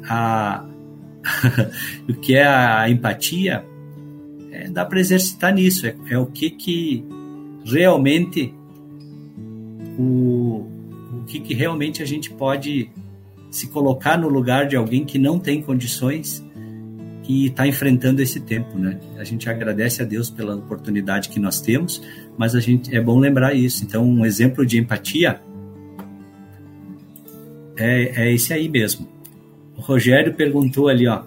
a 0.09 0.67
o 2.09 2.15
que 2.15 2.35
é 2.35 2.47
a 2.47 2.89
empatia, 2.89 3.65
é, 4.51 4.71
dá 4.71 4.87
para 4.87 4.99
exercitar 4.99 5.53
nisso. 5.53 5.87
É, 5.87 5.95
é, 6.09 6.19
o 6.19 6.25
que 6.25 6.49
que 6.49 7.05
realmente 7.65 8.55
o, 9.99 10.67
o 11.13 11.25
que 11.27 11.41
que 11.41 11.55
realmente 11.55 12.03
a 12.03 12.07
gente 12.07 12.31
pode 12.31 12.91
se 13.51 13.67
colocar 13.69 14.17
no 14.17 14.29
lugar 14.29 14.67
de 14.67 14.77
alguém 14.77 15.05
que 15.05 15.19
não 15.19 15.39
tem 15.39 15.61
condições 15.61 16.45
e 17.29 17.47
está 17.47 17.67
enfrentando 17.67 18.21
esse 18.21 18.41
tempo, 18.41 18.77
né? 18.77 18.99
A 19.17 19.23
gente 19.23 19.49
agradece 19.49 20.03
a 20.03 20.05
Deus 20.05 20.29
pela 20.29 20.57
oportunidade 20.57 21.29
que 21.29 21.39
nós 21.39 21.61
temos, 21.61 22.03
mas 22.37 22.57
a 22.57 22.61
gente 22.61 22.95
é 22.95 23.01
bom 23.01 23.21
lembrar 23.21 23.55
isso. 23.55 23.85
Então, 23.85 24.05
um 24.05 24.27
exemplo 24.27 24.67
de 24.67 24.79
empatia 24.79 25.41
é, 27.77 28.25
é 28.25 28.35
esse 28.35 28.53
aí 28.53 28.69
mesmo. 28.69 29.09
O 29.77 29.81
Rogério 29.81 30.35
perguntou 30.35 30.89
ali, 30.89 31.07
ó, 31.07 31.23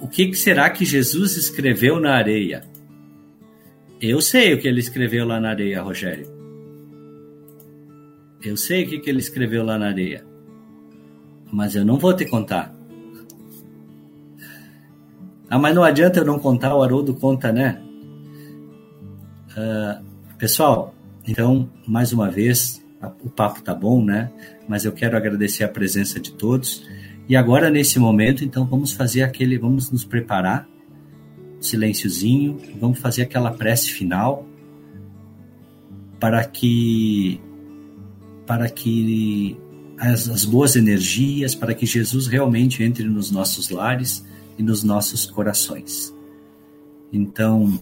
o 0.00 0.06
que, 0.06 0.26
que 0.26 0.36
será 0.36 0.68
que 0.68 0.84
Jesus 0.84 1.36
escreveu 1.36 1.98
na 1.98 2.14
areia? 2.14 2.62
Eu 4.02 4.20
sei 4.20 4.52
o 4.52 4.58
que 4.58 4.66
ele 4.66 4.80
escreveu 4.80 5.24
lá 5.24 5.38
na 5.38 5.50
areia, 5.50 5.80
Rogério. 5.80 6.26
Eu 8.44 8.56
sei 8.56 8.82
o 8.82 8.88
que, 8.88 8.98
que 8.98 9.08
ele 9.08 9.20
escreveu 9.20 9.64
lá 9.64 9.78
na 9.78 9.86
areia, 9.86 10.24
mas 11.52 11.76
eu 11.76 11.84
não 11.84 11.98
vou 11.98 12.12
te 12.12 12.24
contar. 12.24 12.74
Ah, 15.48 15.56
mas 15.56 15.72
não 15.72 15.84
adianta 15.84 16.18
eu 16.18 16.24
não 16.24 16.40
contar, 16.40 16.74
o 16.74 16.82
Haroldo 16.82 17.14
conta, 17.14 17.52
né? 17.52 17.80
Uh, 19.52 20.04
pessoal, 20.36 20.92
então, 21.24 21.70
mais 21.86 22.12
uma 22.12 22.28
vez, 22.28 22.84
o 23.22 23.30
papo 23.30 23.62
tá 23.62 23.72
bom, 23.72 24.04
né? 24.04 24.32
Mas 24.66 24.84
eu 24.84 24.90
quero 24.90 25.16
agradecer 25.16 25.62
a 25.62 25.68
presença 25.68 26.18
de 26.18 26.32
todos. 26.32 26.84
E 27.28 27.36
agora, 27.36 27.70
nesse 27.70 28.00
momento, 28.00 28.44
então, 28.44 28.66
vamos 28.66 28.92
fazer 28.92 29.22
aquele, 29.22 29.56
vamos 29.56 29.92
nos 29.92 30.04
preparar, 30.04 30.66
silênciozinho, 31.62 32.58
vamos 32.80 32.98
fazer 32.98 33.22
aquela 33.22 33.50
prece 33.50 33.90
final 33.90 34.46
para 36.18 36.44
que 36.44 37.40
para 38.46 38.68
que 38.68 39.56
as, 39.98 40.28
as 40.28 40.44
boas 40.44 40.74
energias, 40.76 41.54
para 41.54 41.74
que 41.74 41.86
Jesus 41.86 42.26
realmente 42.26 42.82
entre 42.82 43.04
nos 43.04 43.30
nossos 43.30 43.70
lares 43.70 44.24
e 44.58 44.62
nos 44.62 44.82
nossos 44.82 45.26
corações. 45.26 46.12
Então, 47.12 47.78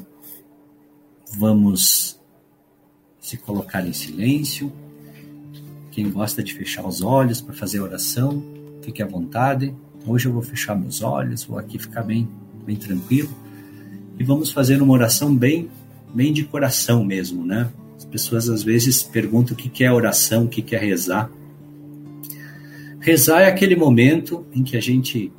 vamos 1.36 2.20
se 3.18 3.36
colocar 3.36 3.86
em 3.86 3.92
silêncio. 3.92 4.72
Quem 5.90 6.10
gosta 6.10 6.42
de 6.42 6.54
fechar 6.54 6.86
os 6.86 7.00
olhos 7.02 7.40
para 7.40 7.54
fazer 7.54 7.80
oração, 7.80 8.42
fique 8.82 9.02
à 9.02 9.06
vontade. 9.06 9.74
Hoje 10.06 10.26
eu 10.26 10.32
vou 10.32 10.42
fechar 10.42 10.74
meus 10.74 11.02
olhos, 11.02 11.44
vou 11.44 11.58
aqui 11.58 11.78
ficar 11.78 12.02
bem, 12.02 12.28
bem 12.64 12.76
tranquilo. 12.76 13.30
E 14.20 14.22
vamos 14.22 14.52
fazer 14.52 14.82
uma 14.82 14.92
oração 14.92 15.34
bem, 15.34 15.70
bem 16.14 16.30
de 16.30 16.44
coração 16.44 17.02
mesmo, 17.02 17.42
né? 17.42 17.72
As 17.96 18.04
pessoas 18.04 18.50
às 18.50 18.62
vezes 18.62 19.02
perguntam 19.02 19.56
o 19.56 19.56
que 19.56 19.82
é 19.82 19.90
oração, 19.90 20.44
o 20.44 20.48
que 20.48 20.76
é 20.76 20.78
rezar. 20.78 21.30
Rezar 23.00 23.40
é 23.40 23.46
aquele 23.46 23.74
momento 23.74 24.44
em 24.52 24.62
que 24.62 24.76
a 24.76 24.80
gente 24.80 25.32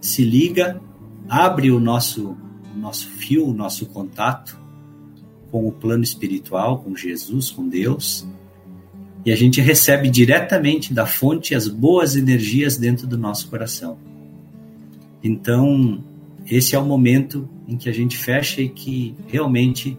se 0.00 0.24
liga, 0.24 0.80
abre 1.28 1.72
o 1.72 1.80
nosso, 1.80 2.36
nosso 2.76 3.08
fio, 3.08 3.48
o 3.48 3.52
nosso 3.52 3.86
contato 3.86 4.56
com 5.50 5.66
o 5.66 5.72
plano 5.72 6.04
espiritual, 6.04 6.78
com 6.78 6.94
Jesus, 6.94 7.50
com 7.50 7.68
Deus, 7.68 8.24
e 9.24 9.32
a 9.32 9.36
gente 9.36 9.60
recebe 9.60 10.08
diretamente 10.08 10.94
da 10.94 11.06
fonte 11.06 11.56
as 11.56 11.66
boas 11.66 12.14
energias 12.14 12.76
dentro 12.76 13.04
do 13.04 13.18
nosso 13.18 13.48
coração. 13.48 13.98
Então, 15.24 16.04
esse 16.48 16.74
é 16.74 16.78
o 16.78 16.84
momento 16.84 17.48
em 17.66 17.76
que 17.76 17.88
a 17.88 17.92
gente 17.92 18.16
fecha 18.16 18.60
e 18.60 18.68
que 18.68 19.16
realmente 19.26 19.98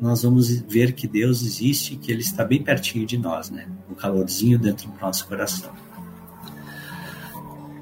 nós 0.00 0.22
vamos 0.22 0.50
ver 0.60 0.92
que 0.92 1.06
Deus 1.06 1.42
existe, 1.42 1.96
que 1.96 2.12
Ele 2.12 2.20
está 2.20 2.44
bem 2.44 2.62
pertinho 2.62 3.06
de 3.06 3.16
nós, 3.16 3.50
né? 3.50 3.66
O 3.90 3.94
calorzinho 3.94 4.58
dentro 4.58 4.90
do 4.90 5.00
nosso 5.00 5.26
coração. 5.26 5.70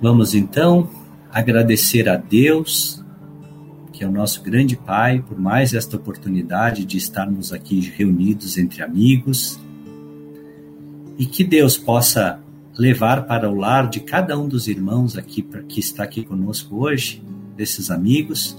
Vamos 0.00 0.34
então 0.34 0.88
agradecer 1.32 2.08
a 2.08 2.16
Deus, 2.16 3.02
que 3.92 4.04
é 4.04 4.06
o 4.06 4.12
nosso 4.12 4.42
grande 4.42 4.76
Pai, 4.76 5.24
por 5.26 5.38
mais 5.38 5.74
esta 5.74 5.96
oportunidade 5.96 6.84
de 6.84 6.96
estarmos 6.96 7.52
aqui 7.52 7.80
reunidos 7.80 8.58
entre 8.58 8.82
amigos 8.82 9.58
e 11.18 11.26
que 11.26 11.42
Deus 11.42 11.76
possa 11.76 12.40
levar 12.76 13.26
para 13.26 13.48
o 13.48 13.54
lar 13.54 13.88
de 13.88 14.00
cada 14.00 14.38
um 14.38 14.48
dos 14.48 14.68
irmãos 14.68 15.16
aqui 15.16 15.42
que 15.68 15.80
está 15.80 16.02
aqui 16.04 16.24
conosco 16.24 16.76
hoje, 16.76 17.22
desses 17.56 17.90
amigos 17.90 18.56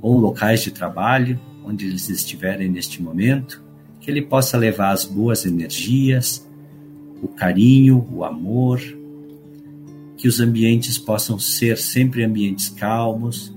ou 0.00 0.18
locais 0.18 0.62
de 0.62 0.70
trabalho, 0.70 1.40
onde 1.64 1.86
eles 1.86 2.08
estiverem 2.08 2.68
neste 2.68 3.02
momento, 3.02 3.62
que 4.00 4.10
ele 4.10 4.22
possa 4.22 4.56
levar 4.56 4.90
as 4.90 5.04
boas 5.04 5.46
energias, 5.46 6.48
o 7.22 7.28
carinho, 7.28 8.08
o 8.12 8.24
amor, 8.24 8.80
que 10.16 10.26
os 10.26 10.40
ambientes 10.40 10.98
possam 10.98 11.38
ser 11.38 11.78
sempre 11.78 12.24
ambientes 12.24 12.68
calmos, 12.68 13.54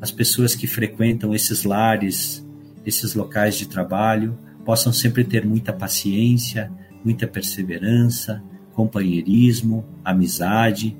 as 0.00 0.10
pessoas 0.10 0.54
que 0.54 0.66
frequentam 0.66 1.34
esses 1.34 1.64
lares, 1.64 2.46
esses 2.84 3.14
locais 3.14 3.56
de 3.56 3.66
trabalho, 3.66 4.38
possam 4.64 4.92
sempre 4.92 5.24
ter 5.24 5.44
muita 5.44 5.72
paciência, 5.72 6.70
muita 7.04 7.26
perseverança, 7.26 8.42
companheirismo, 8.72 9.84
amizade. 10.04 10.96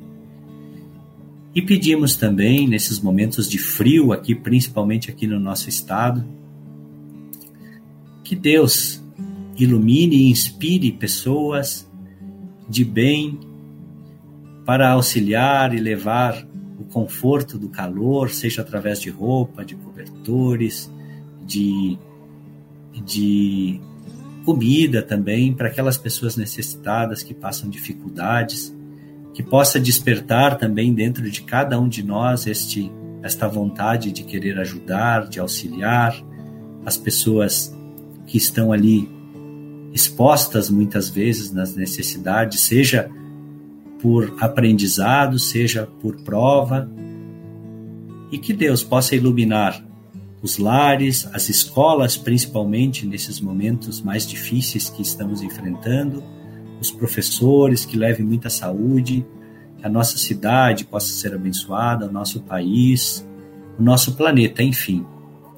E 1.54 1.62
pedimos 1.62 2.16
também, 2.16 2.66
nesses 2.66 2.98
momentos 2.98 3.48
de 3.48 3.58
frio 3.58 4.12
aqui, 4.12 4.34
principalmente 4.34 5.08
aqui 5.08 5.26
no 5.26 5.38
nosso 5.38 5.68
estado, 5.68 6.24
que 8.24 8.34
Deus 8.34 9.00
ilumine 9.56 10.16
e 10.16 10.30
inspire 10.30 10.90
pessoas 10.90 11.88
de 12.68 12.84
bem 12.84 13.38
para 14.64 14.90
auxiliar 14.90 15.72
e 15.74 15.78
levar 15.78 16.44
o 16.78 16.84
conforto 16.84 17.56
do 17.56 17.68
calor, 17.68 18.30
seja 18.30 18.62
através 18.62 19.00
de 19.00 19.10
roupa, 19.10 19.64
de 19.64 19.76
cobertores, 19.76 20.90
de, 21.46 21.96
de 23.04 23.80
comida 24.44 25.02
também 25.02 25.52
para 25.52 25.68
aquelas 25.68 25.96
pessoas 25.96 26.36
necessitadas 26.36 27.22
que 27.22 27.32
passam 27.32 27.70
dificuldades, 27.70 28.73
que 29.34 29.42
possa 29.42 29.78
despertar 29.78 30.56
também 30.56 30.94
dentro 30.94 31.28
de 31.28 31.42
cada 31.42 31.78
um 31.78 31.88
de 31.88 32.02
nós 32.02 32.46
este 32.46 32.90
esta 33.22 33.48
vontade 33.48 34.12
de 34.12 34.22
querer 34.22 34.58
ajudar, 34.60 35.26
de 35.26 35.40
auxiliar 35.40 36.14
as 36.84 36.96
pessoas 36.96 37.74
que 38.26 38.36
estão 38.36 38.70
ali 38.70 39.08
expostas 39.94 40.68
muitas 40.68 41.08
vezes 41.08 41.50
nas 41.50 41.74
necessidades, 41.74 42.60
seja 42.60 43.10
por 44.02 44.36
aprendizado, 44.40 45.38
seja 45.38 45.88
por 46.02 46.16
prova, 46.16 46.86
e 48.30 48.36
que 48.36 48.52
Deus 48.52 48.82
possa 48.82 49.16
iluminar 49.16 49.82
os 50.42 50.58
lares, 50.58 51.26
as 51.32 51.48
escolas, 51.48 52.18
principalmente 52.18 53.06
nesses 53.06 53.40
momentos 53.40 54.02
mais 54.02 54.26
difíceis 54.26 54.90
que 54.90 55.00
estamos 55.00 55.40
enfrentando, 55.40 56.22
os 56.84 56.90
professores 56.90 57.84
que 57.84 57.96
levem 57.96 58.24
muita 58.24 58.50
saúde, 58.50 59.26
que 59.78 59.86
a 59.86 59.88
nossa 59.88 60.18
cidade 60.18 60.84
possa 60.84 61.12
ser 61.12 61.34
abençoada, 61.34 62.06
o 62.06 62.12
nosso 62.12 62.42
país, 62.42 63.26
o 63.78 63.82
nosso 63.82 64.14
planeta, 64.14 64.62
enfim. 64.62 65.06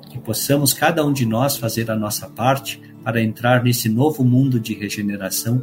Que 0.09 0.19
possamos 0.19 0.73
cada 0.73 1.05
um 1.05 1.13
de 1.13 1.27
nós 1.27 1.57
fazer 1.57 1.91
a 1.91 1.97
nossa 1.97 2.29
parte 2.29 2.81
para 3.03 3.21
entrar 3.21 3.63
nesse 3.63 3.89
novo 3.89 4.25
mundo 4.25 4.59
de 4.59 4.75
regeneração 4.75 5.63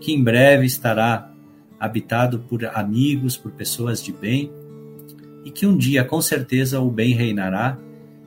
que 0.00 0.12
em 0.12 0.22
breve 0.22 0.66
estará 0.66 1.32
habitado 1.78 2.40
por 2.40 2.64
amigos, 2.64 3.36
por 3.36 3.52
pessoas 3.52 4.02
de 4.02 4.12
bem, 4.12 4.52
e 5.44 5.50
que 5.50 5.66
um 5.66 5.76
dia 5.76 6.04
com 6.04 6.20
certeza 6.20 6.80
o 6.80 6.90
bem 6.90 7.12
reinará 7.12 7.78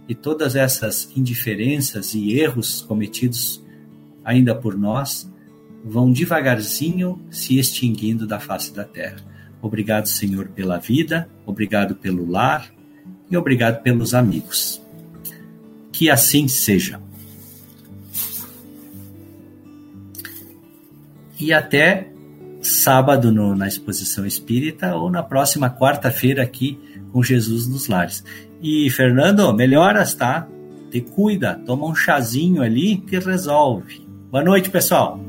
e 0.07 0.13
todas 0.13 0.55
essas 0.55 1.09
indiferenças 1.15 2.13
e 2.13 2.37
erros 2.37 2.81
cometidos 2.81 3.63
ainda 4.23 4.53
por 4.53 4.77
nós 4.77 5.29
vão 5.85 6.11
devagarzinho 6.11 7.21
se 7.29 7.59
extinguindo 7.59 8.25
da 8.25 8.39
face 8.39 8.73
da 8.73 8.83
terra. 8.83 9.17
Obrigado, 9.61 10.07
Senhor, 10.07 10.47
pela 10.47 10.79
vida, 10.79 11.29
obrigado 11.45 11.95
pelo 11.95 12.27
lar 12.27 12.71
e 13.29 13.37
obrigado 13.37 13.83
pelos 13.83 14.15
amigos. 14.15 14.81
Que 15.91 16.09
assim 16.09 16.47
seja. 16.47 16.99
E 21.39 21.53
até 21.53 22.07
sábado 22.61 23.31
no, 23.31 23.55
na 23.55 23.67
exposição 23.67 24.25
espírita 24.25 24.95
ou 24.95 25.11
na 25.11 25.21
próxima 25.21 25.69
quarta-feira 25.69 26.41
aqui 26.41 26.79
com 27.11 27.21
Jesus 27.21 27.67
nos 27.67 27.87
lares. 27.87 28.23
E 28.61 28.89
Fernando, 28.89 29.53
melhoras, 29.53 30.15
tá? 30.15 30.47
Te 30.89 31.01
cuida, 31.01 31.61
toma 31.65 31.85
um 31.85 31.93
chazinho 31.93 32.61
ali 32.63 32.97
que 32.97 33.19
resolve. 33.19 34.05
Boa 34.31 34.43
noite, 34.43 34.69
pessoal. 34.69 35.19